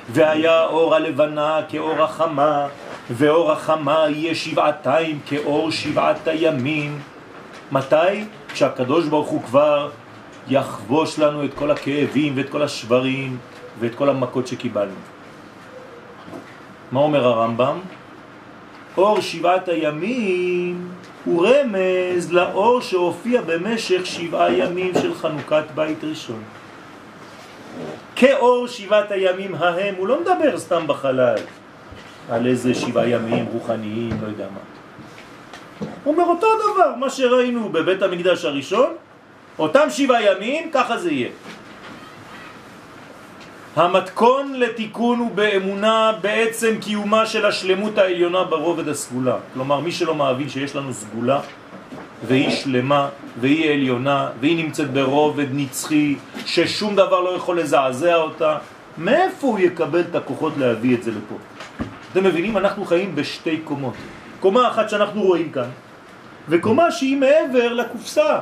[0.09, 2.67] והיה אור הלבנה כאור החמה,
[3.09, 6.99] ואור החמה יהיה שבעתיים כאור שבעת הימים.
[7.71, 8.25] מתי?
[8.53, 9.89] כשהקדוש ברוך הוא כבר
[10.47, 13.37] יחבוש לנו את כל הכאבים ואת כל השברים
[13.79, 15.01] ואת כל המכות שקיבלנו.
[16.91, 17.79] מה אומר הרמב"ם?
[18.97, 20.89] אור שבעת הימים
[21.25, 26.43] הוא רמז לאור שהופיע במשך שבעה ימים של חנוכת בית ראשון.
[28.15, 31.35] כאור שבעת הימים ההם, הוא לא מדבר סתם בחלל
[32.29, 34.59] על איזה שבעה ימים רוחניים, לא יודע מה.
[36.03, 38.93] הוא אומר אותו דבר, מה שראינו בבית המקדש הראשון,
[39.61, 41.29] אותם שבעה ימים, ככה זה יהיה.
[43.75, 49.35] המתכון לתיקון הוא באמונה בעצם קיומה של השלמות העליונה ברובד הסגולה.
[49.53, 51.39] כלומר, מי שלא מאמין שיש לנו סגולה,
[52.27, 53.09] והיא שלמה,
[53.39, 58.57] והיא עליונה, והיא נמצאת ברובד נצחי, ששום דבר לא יכול לזעזע אותה,
[58.97, 61.35] מאיפה הוא יקבל את הכוחות להביא את זה לפה?
[62.11, 62.57] אתם מבינים?
[62.57, 63.93] אנחנו חיים בשתי קומות.
[64.39, 65.69] קומה אחת שאנחנו רואים כאן,
[66.49, 68.39] וקומה שהיא מעבר לקופסה,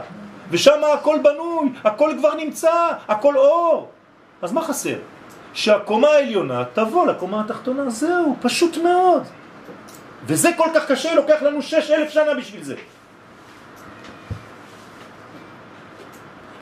[0.52, 3.90] ושם הכל בנוי, הכל כבר נמצא, הכל אור.
[4.42, 4.96] אז מה חסר?
[5.54, 9.24] שהקומה העליונה תבוא לקומה התחתונה, זהו, פשוט מאוד.
[10.26, 12.76] וזה כל כך קשה, לוקח לנו שש אלף שנה בשביל זה.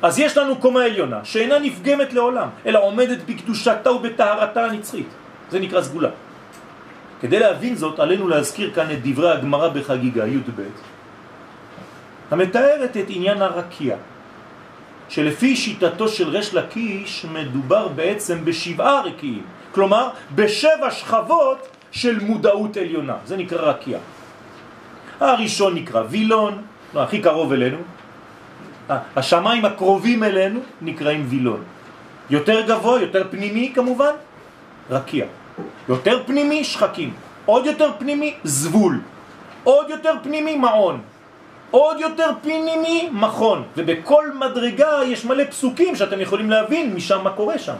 [0.02, 5.08] אז יש לנו קומה עליונה שאינה נפגמת לעולם, אלא עומדת בקדושתה ובטהרתה הנצחית.
[5.52, 6.10] זה נקרא סגולה.
[7.22, 10.62] כדי להבין זאת, עלינו להזכיר כאן את דברי הגמרא בחגיגה י"ב,
[12.32, 13.96] המתארת את עניין הרקיע,
[15.10, 23.16] שלפי שיטתו של רש לקיש מדובר בעצם בשבעה רקיעים, כלומר בשבע שכבות של מודעות עליונה,
[23.26, 23.98] זה נקרא רקיע.
[25.20, 26.62] הראשון נקרא וילון,
[26.94, 27.78] לא, הכי קרוב אלינו,
[29.16, 31.64] השמיים הקרובים אלינו נקראים וילון.
[32.30, 34.14] יותר גבוה, יותר פנימי כמובן,
[34.90, 35.26] רקיע.
[35.90, 37.14] יותר פנימי, שחקים.
[37.46, 39.02] עוד יותר פנימי, זבול.
[39.64, 41.02] עוד יותר פנימי, מעון.
[41.72, 43.64] עוד יותר פנימי, מכון.
[43.78, 47.76] ובכל מדרגה יש מלא פסוקים שאתם יכולים להבין משם מה קורה שם.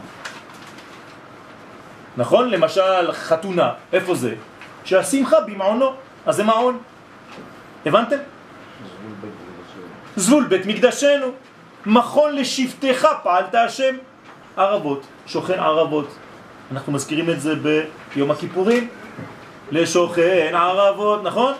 [2.16, 2.50] נכון?
[2.50, 4.34] למשל, חתונה, איפה זה?
[4.84, 5.92] שהשמחה במעונו,
[6.26, 6.78] אז זה מעון.
[7.86, 8.16] הבנתם?
[10.16, 11.26] זבול בית מקדשנו,
[11.86, 13.94] מכון לשבטך פעלת השם.
[14.56, 16.08] ערבות, שוכן ערבות.
[16.72, 17.54] אנחנו מזכירים את זה
[18.14, 18.88] ביום הכיפורים.
[19.70, 21.54] לשוכן ערבות, נכון?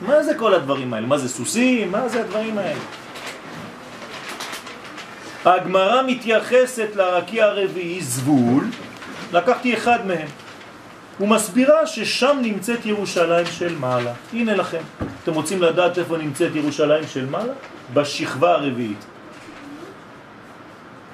[0.00, 1.06] מה זה כל הדברים האלה?
[1.06, 1.92] מה זה סוסים?
[1.92, 2.80] מה זה הדברים האלה?
[5.44, 8.64] הגמרא מתייחסת לרקיע הרביעי זבול,
[9.32, 10.28] לקחתי אחד מהם.
[11.18, 14.12] הוא מסבירה ששם נמצאת ירושלים של מעלה.
[14.32, 14.82] הנה לכם.
[15.22, 17.52] אתם רוצים לדעת איפה נמצאת ירושלים של מעלה?
[17.94, 19.04] בשכבה הרביעית.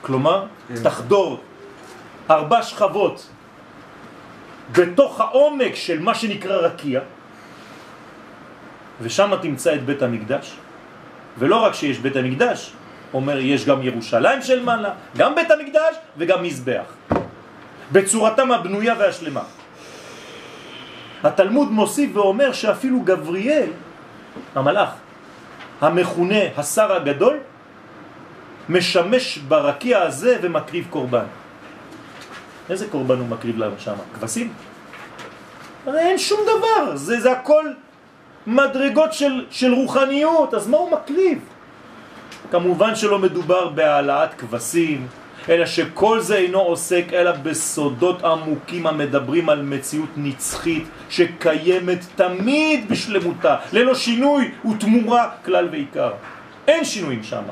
[0.03, 0.83] כלומר, כן.
[0.83, 1.41] תחדור
[2.31, 3.29] ארבע שכבות
[4.73, 7.01] בתוך העומק של מה שנקרא רקיע,
[9.03, 10.57] ושם תמצא את בית המקדש.
[11.39, 12.73] ולא רק שיש בית המקדש,
[13.15, 16.85] אומר יש גם ירושלים של מעלה, גם בית המקדש וגם מזבח.
[17.93, 19.43] בצורתם הבנויה והשלמה.
[21.25, 23.71] התלמוד מוסיף ואומר שאפילו גבריאל,
[24.55, 24.91] המלאך,
[25.81, 27.39] המכונה השר הגדול,
[28.69, 31.25] משמש ברקיע הזה ומקריב קורבן.
[32.71, 33.95] איזה קורבן הוא מקריב שם?
[34.15, 34.53] כבשים?
[35.87, 37.65] הרי אין שום דבר, זה, זה הכל
[38.47, 41.39] מדרגות של, של רוחניות, אז מה הוא מקריב?
[42.51, 45.07] כמובן שלא מדובר בהעלאת כבשים,
[45.49, 53.57] אלא שכל זה אינו עוסק אלא בסודות עמוקים המדברים על מציאות נצחית שקיימת תמיד בשלמותה,
[53.73, 56.13] ללא שינוי ותמורה כלל ועיקר.
[56.69, 57.43] אין שינויים שם.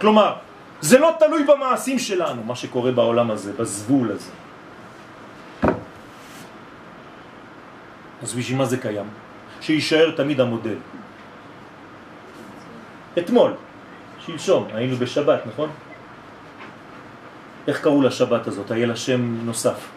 [0.00, 0.32] כלומר,
[0.80, 4.30] זה לא תלוי במעשים שלנו, מה שקורה בעולם הזה, בזבול הזה.
[8.22, 9.25] אז בשביל מה זה קיים?
[9.60, 10.76] שישאר תמיד המודל.
[13.18, 13.52] אתמול,
[14.18, 15.70] שלשום, היינו בשבת, נכון?
[17.68, 18.70] איך קראו לשבת הזאת?
[18.70, 19.88] היה לה שם נוסף.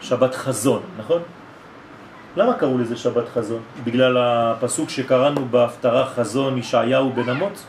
[0.00, 1.22] שבת חזון, נכון?
[2.36, 3.60] למה קראו לזה שבת חזון?
[3.84, 7.66] בגלל הפסוק שקראנו בהפטרה חזון ישעיהו בן אמוץ?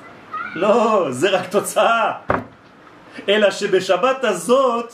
[0.56, 2.12] לא, זה רק תוצאה.
[3.30, 4.94] אלא שבשבת הזאת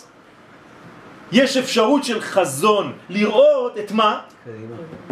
[1.31, 4.19] יש אפשרות של חזון, לראות את מה?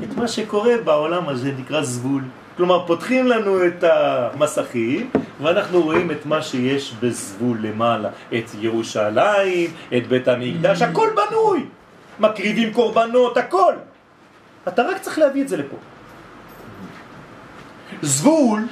[0.03, 2.24] את מה שקורה בעולם הזה, נקרא זבול.
[2.57, 5.09] כלומר, פותחים לנו את המסכים,
[5.41, 8.09] ואנחנו רואים את מה שיש בזבול למעלה.
[8.38, 11.65] את ירושלים, את בית המקדש, הכל בנוי.
[12.20, 13.74] מקריבים קורבנות, הכל.
[14.68, 15.76] אתה רק צריך להביא את זה לפה.
[18.01, 18.68] זבול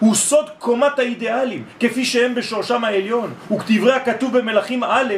[0.00, 3.32] הוא סוד קומת האידיאלים, כפי שהם בשורשם העליון.
[3.52, 5.14] וכתברי הכתוב במלאכים א',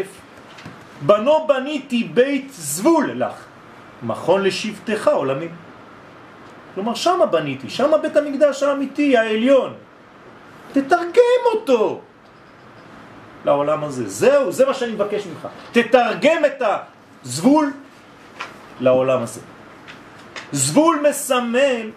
[1.03, 3.35] בנו בניתי בית זבול לך,
[4.03, 5.51] מכון לשבטך עולמים.
[6.75, 9.75] כלומר, שמה בניתי, שמה בית המקדש האמיתי, העליון.
[10.73, 12.01] תתרגם אותו
[13.45, 14.09] לעולם הזה.
[14.09, 15.49] זהו, זה מה שאני מבקש ממך.
[15.73, 16.63] תתרגם את
[17.25, 17.73] הזבול
[18.81, 19.41] לעולם הזה.
[20.53, 21.91] זבול מסמל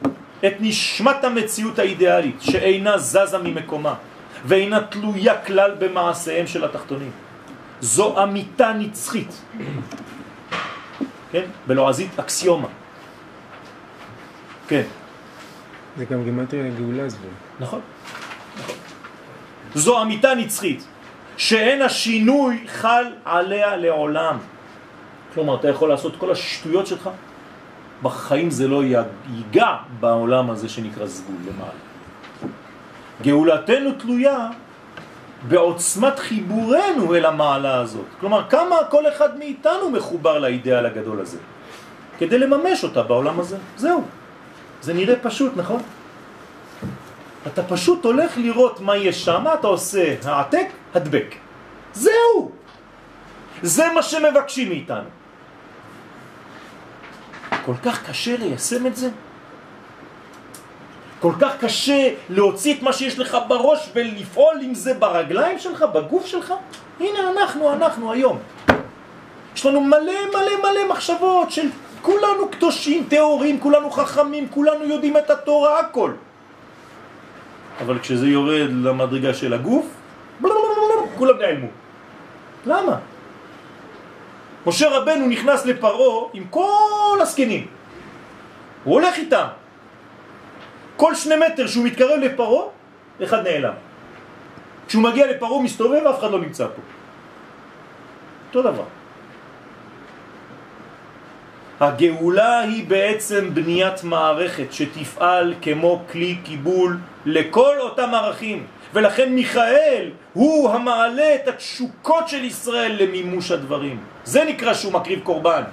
[0.46, 3.94] את נשמת המציאות האידיאלית שאינה זזה ממקומה
[4.46, 7.12] ואינה תלויה כלל במעשיהם של התחתונים.
[7.82, 9.42] זו אמיתה נצחית.
[11.32, 11.46] כן?
[11.68, 12.68] בלועזית אקסיומה.
[14.68, 14.84] כן.
[15.98, 17.32] זה גם גימטריה לגאולה זבול.
[17.60, 17.82] נכון.
[18.60, 18.76] נכון.
[19.76, 20.88] זו אמיתה נצחית,
[21.38, 24.38] שאין השינוי חל עליה לעולם.
[25.34, 27.10] כלומר, אתה יכול לעשות כל השטויות שלך,
[28.02, 31.82] בחיים זה לא ייגע בעולם הזה שנקרא זבול למעלה.
[33.22, 34.50] גאולתנו תלויה
[35.48, 38.06] בעוצמת חיבורנו אל המעלה הזאת.
[38.20, 41.38] כלומר, כמה כל אחד מאיתנו מחובר לאידאל הגדול הזה,
[42.18, 43.58] כדי לממש אותה בעולם הזה.
[43.78, 44.04] זהו.
[44.82, 45.82] זה נראה פשוט, נכון?
[47.48, 51.36] אתה פשוט הולך לראות מה יש שם, אתה עושה העתק, הדבק.
[51.94, 52.52] זהו!
[53.62, 55.10] זה מה שמבקשים מאיתנו.
[57.66, 59.10] כל כך קשה ליישם את זה?
[61.22, 66.26] כל כך קשה להוציא את מה שיש לך בראש ולפעול עם זה ברגליים שלך, בגוף
[66.26, 66.54] שלך?
[67.00, 68.38] הנה אנחנו, אנחנו היום.
[69.56, 71.68] יש לנו מלא מלא מלא מחשבות של
[72.02, 76.12] כולנו קדושים, תיאורים, כולנו חכמים, כולנו יודעים את התורה, הכל.
[77.82, 79.86] אבל כשזה יורד למדרגה של הגוף,
[81.18, 81.68] כולם נעלמו.
[82.66, 82.96] למה?
[84.66, 87.68] משה רבנו נכנס לפרעה עם כל הסקנים.
[88.84, 89.61] הוא הולך איתם.
[90.96, 92.66] כל שני מטר שהוא מתקרב לפרעה,
[93.24, 93.74] אחד נעלם.
[94.88, 96.82] כשהוא מגיע לפרעה הוא מסתובב, אף אחד לא נמצא פה.
[98.48, 98.84] אותו דבר.
[101.80, 110.70] הגאולה היא בעצם בניית מערכת שתפעל כמו כלי קיבול לכל אותם ערכים ולכן מיכאל הוא
[110.70, 115.64] המעלה את התשוקות של ישראל למימוש הדברים זה נקרא שהוא מקריב קורבן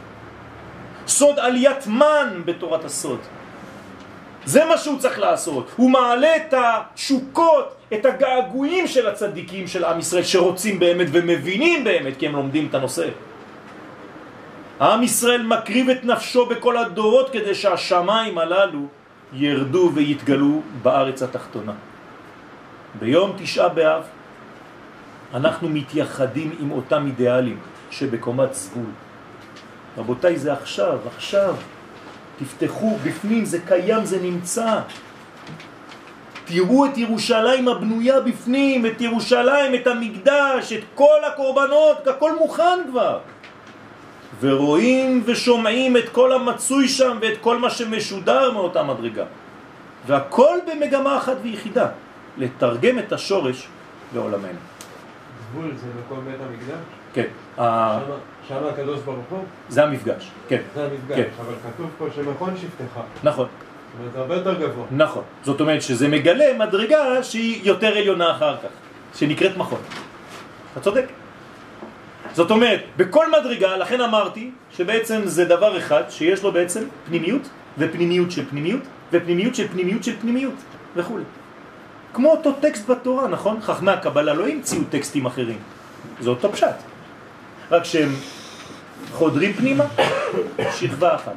[1.07, 3.21] סוד עליית מן בתורת הסוד
[4.49, 9.99] זה מה שהוא צריך לעשות הוא מעלה את התשוקות את הגעגועים של הצדיקים של עם
[9.99, 13.09] ישראל שרוצים באמת ומבינים באמת כי הם לומדים את הנושא
[14.81, 18.87] עם ישראל מקריב את נפשו בכל הדורות כדי שהשמיים הללו
[19.33, 21.73] ירדו ויתגלו בארץ התחתונה.
[22.99, 24.03] ביום תשעה באב
[25.35, 27.59] אנחנו מתייחדים עם אותם אידיאלים
[27.91, 28.91] שבקומת סגול.
[29.99, 31.55] רבותיי, זה עכשיו, עכשיו.
[32.39, 34.81] תפתחו בפנים, זה קיים, זה נמצא.
[36.45, 43.19] תראו את ירושלים הבנויה בפנים, את ירושלים, את המקדש, את כל הקורבנות, הכל מוכן כבר.
[44.41, 49.25] ורואים ושומעים את כל המצוי שם ואת כל מה שמשודר מאותה מדרגה.
[50.07, 51.87] והכל במגמה אחת ויחידה,
[52.37, 53.69] לתרגם את השורש
[54.13, 54.59] בעולמנו.
[55.51, 56.85] גבול זה מקום בית המקדש?
[57.13, 57.29] כן.
[58.49, 59.45] שם הקדוש ברוך הוא?
[59.69, 60.61] זה המפגש, כן.
[60.75, 61.29] זה המפגש, כן.
[61.41, 63.01] אבל כתוב פה שמכון שבטך.
[63.25, 63.47] נכון.
[63.47, 64.87] זאת אומרת, זה הרבה יותר גבוה.
[64.91, 65.23] נכון.
[65.45, 68.69] זאת אומרת שזה מגלה מדרגה שהיא יותר עליונה אחר כך,
[69.19, 69.81] שנקראת מכון.
[70.73, 71.05] אתה צודק.
[72.35, 78.31] זאת אומרת, בכל מדרגה, לכן אמרתי שבעצם זה דבר אחד שיש לו בעצם פנימיות ופנימיות
[78.31, 78.83] של פנימיות
[79.13, 80.55] ופנימיות של פנימיות של פנימיות
[80.97, 81.19] וכו'.
[82.15, 83.61] כמו אותו טקסט בתורה, נכון?
[83.61, 85.59] חכמי הקבלה לא המציאו טקסטים אחרים,
[86.21, 86.77] זה אותו פשט.
[87.71, 88.09] רק שהם
[89.13, 89.85] חודרים פנימה,
[90.77, 91.33] שכבה אחת,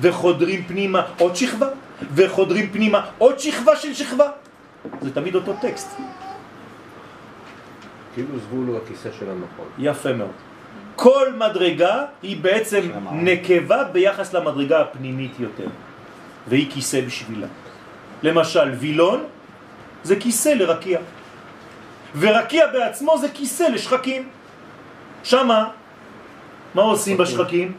[0.00, 1.68] וחודרים פנימה עוד שכבה,
[2.14, 4.30] וחודרים פנימה עוד שכבה של שכבה.
[5.02, 5.96] זה תמיד אותו טקסט.
[8.14, 9.66] כאילו זבול הוא הכיסא של המכון.
[9.78, 10.30] יפה מאוד.
[10.96, 12.80] כל מדרגה היא בעצם
[13.12, 15.66] נקבה ביחס למדרגה הפנימית יותר,
[16.48, 17.46] והיא כיסא בשבילה.
[18.22, 19.24] למשל, וילון
[20.02, 21.00] זה כיסא לרקיע,
[22.18, 24.28] ורקיע בעצמו זה כיסא לשחקים.
[25.24, 25.68] שמה,
[26.74, 27.72] מה עושים בשחקים?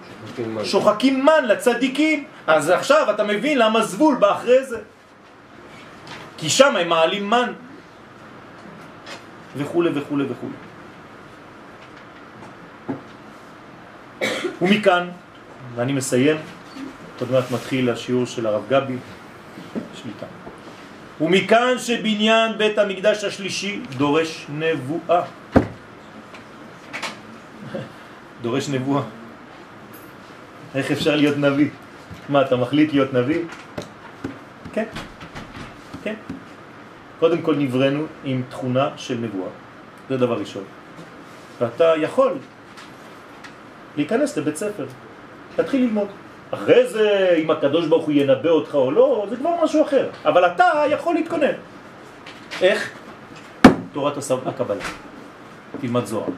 [0.64, 2.24] שוחקים מן לצדיקים.
[2.48, 4.80] אז עכשיו אתה מבין למה זבול בא אחרי זה.
[6.38, 7.52] כי שם הם מעלים מן.
[9.58, 10.48] וכו' וכו' וכו'.
[14.62, 15.10] ומכאן,
[15.76, 16.38] ואני מסיים,
[17.20, 18.96] עוד מעט מתחיל השיעור של הרב גבי,
[19.96, 20.26] שליטה.
[21.22, 25.22] ומכאן שבניין בית המקדש השלישי דורש נבואה.
[28.44, 29.02] דורש נבואה.
[30.76, 31.70] איך אפשר להיות נביא?
[32.30, 33.42] מה, אתה מחליט להיות נביא?
[34.74, 34.86] כן,
[36.04, 36.16] כן.
[37.20, 39.50] קודם כל נברנו עם תכונה של נבואה,
[40.10, 40.64] זה דבר ראשון.
[41.60, 42.34] ואתה יכול
[43.98, 44.86] להיכנס לבית ספר,
[45.58, 46.08] להתחיל ללמוד.
[46.52, 50.10] אחרי זה, אם הקדוש ברוך הוא ינבא אותך או לא, זה כבר משהו אחר.
[50.26, 51.56] אבל אתה יכול להתכונן.
[52.62, 52.92] איך?
[53.94, 54.14] תורת
[54.46, 54.84] הקבלה.
[55.82, 56.30] תלמד זוהר.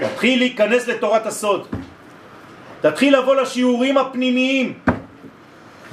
[0.00, 1.66] תתחיל להיכנס לתורת הסוד.
[2.80, 4.78] תתחיל לבוא לשיעורים הפנימיים.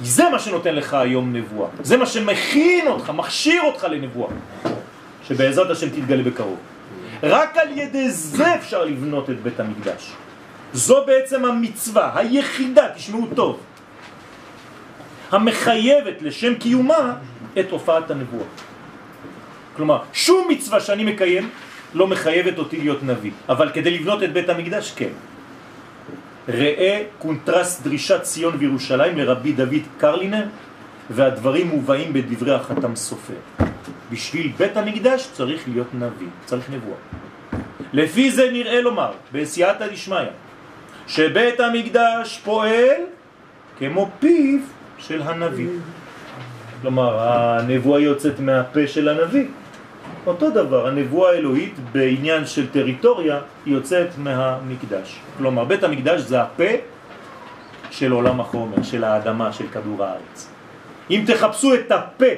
[0.00, 1.68] זה מה שנותן לך היום נבואה.
[1.82, 4.30] זה מה שמכין אותך, מכשיר אותך לנבואה.
[5.28, 6.58] שבעזרת השם תתגלה בקרוב.
[7.22, 10.12] רק על ידי זה אפשר לבנות את בית המקדש.
[10.72, 13.60] זו בעצם המצווה היחידה, תשמעו טוב,
[15.30, 17.14] המחייבת לשם קיומה
[17.58, 18.44] את הופעת הנבואה.
[19.76, 21.50] כלומר, שום מצווה שאני מקיים
[21.94, 25.12] לא מחייבת אותי להיות נביא, אבל כדי לבנות את בית המקדש, כן.
[26.48, 30.44] ראה קונטרס דרישת ציון וירושלים לרבי דוד קרלינר,
[31.10, 33.34] והדברים מובאים בדברי החתם סופר.
[34.10, 36.96] בשביל בית המקדש צריך להיות נביא, צריך נבואה.
[37.92, 40.32] לפי זה נראה לומר, בסייעתא דשמיא,
[41.06, 43.00] שבית המקדש פועל
[43.78, 44.60] כמו פיו
[44.98, 45.68] של הנביא.
[46.82, 49.46] כלומר, הנבואה יוצאת מהפה של הנביא.
[50.26, 55.20] אותו דבר, הנבואה האלוהית בעניין של טריטוריה יוצאת מהמקדש.
[55.38, 56.72] כלומר, בית המקדש זה הפה
[57.90, 60.48] של עולם החומר, של האדמה, של כדור הארץ.
[61.10, 62.32] אם תחפשו את הפה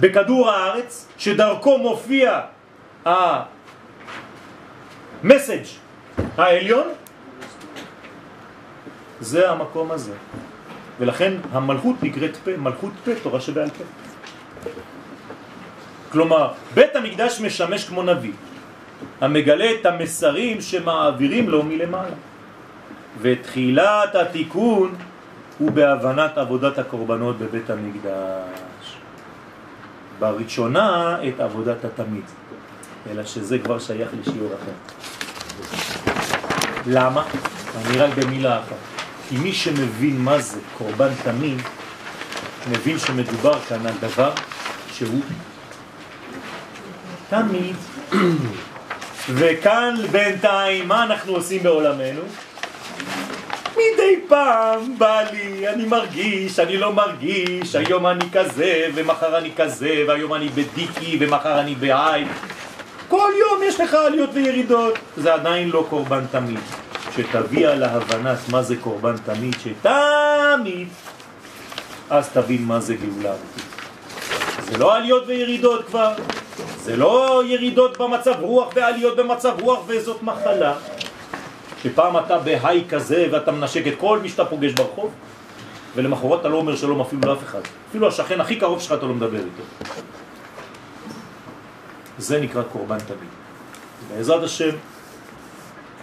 [0.00, 2.40] בכדור הארץ, שדרכו מופיע
[5.24, 5.64] המסאג'
[6.36, 6.88] העליון,
[9.20, 10.14] זה המקום הזה.
[11.00, 13.84] ולכן המלכות נקראת פה, מלכות פה, תורה שבעל פה.
[16.10, 18.32] כלומר, בית המקדש משמש כמו נביא,
[19.20, 22.16] המגלה את המסרים שמעבירים לו מלמעלה.
[23.20, 24.94] ותחילת התיקון
[25.58, 28.96] הוא בהבנת עבודת הקורבנות בבית המקדש.
[30.18, 32.24] בראשונה את עבודת התמיד,
[33.10, 34.72] אלא שזה כבר שייך לשיעור אחר.
[36.86, 37.24] למה?
[37.76, 38.76] אני רק במילה אחת.
[39.28, 41.62] כי מי שמבין מה זה קורבן תמיד,
[42.70, 44.32] מבין שמדובר כאן על דבר
[44.92, 45.20] שהוא
[47.30, 47.76] תמיד.
[49.28, 52.20] וכאן בינתיים, מה אנחנו עושים בעולמנו?
[53.72, 60.04] מדי פעם בא לי, אני מרגיש, אני לא מרגיש, היום אני כזה, ומחר אני כזה,
[60.08, 62.24] והיום אני בדיקי, ומחר אני בעי.
[63.08, 64.98] כל יום יש לך עליות וירידות.
[65.16, 66.60] זה עדיין לא קורבן תמיד.
[67.16, 70.88] שתביע להבנת מה זה קורבן תמיד, שתמיד,
[72.10, 73.34] אז תבין מה זה גאולה
[74.70, 76.12] זה לא עליות וירידות כבר,
[76.82, 80.74] זה לא ירידות במצב רוח ועליות במצב רוח וזאת מחלה.
[81.82, 85.12] שפעם אתה בהיי כזה ואתה מנשק את כל מי שאתה פוגש ברחוב,
[85.94, 87.60] ולמחרת אתה לא אומר שלום אפילו לאף אחד.
[87.88, 89.92] אפילו השכן הכי קרוב שלך אתה לא מדבר איתו.
[92.18, 93.30] זה נקרא קורבן תמיד.
[94.10, 94.70] בעזרת השם,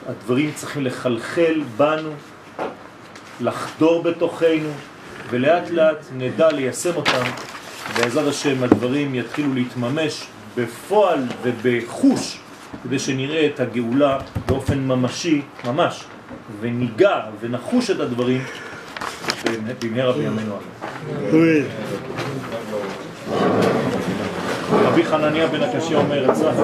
[0.10, 2.12] הדברים צריכים לחלחל בנו,
[3.41, 4.70] לחדור בתוכנו,
[5.30, 7.24] ולאט לאט נדע ליישם אותם,
[7.98, 10.28] בעזרת השם הדברים יתחילו להתממש
[10.58, 12.40] בפועל ובחוש,
[12.84, 16.04] כדי שנראה את הגאולה באופן ממשי, ממש,
[16.60, 18.42] וניגע ונחוש את הדברים
[19.82, 20.58] במהרה בימינו
[21.32, 21.64] אמן.
[24.72, 26.56] רבי חנניה בן הקשיא אומר, אצלח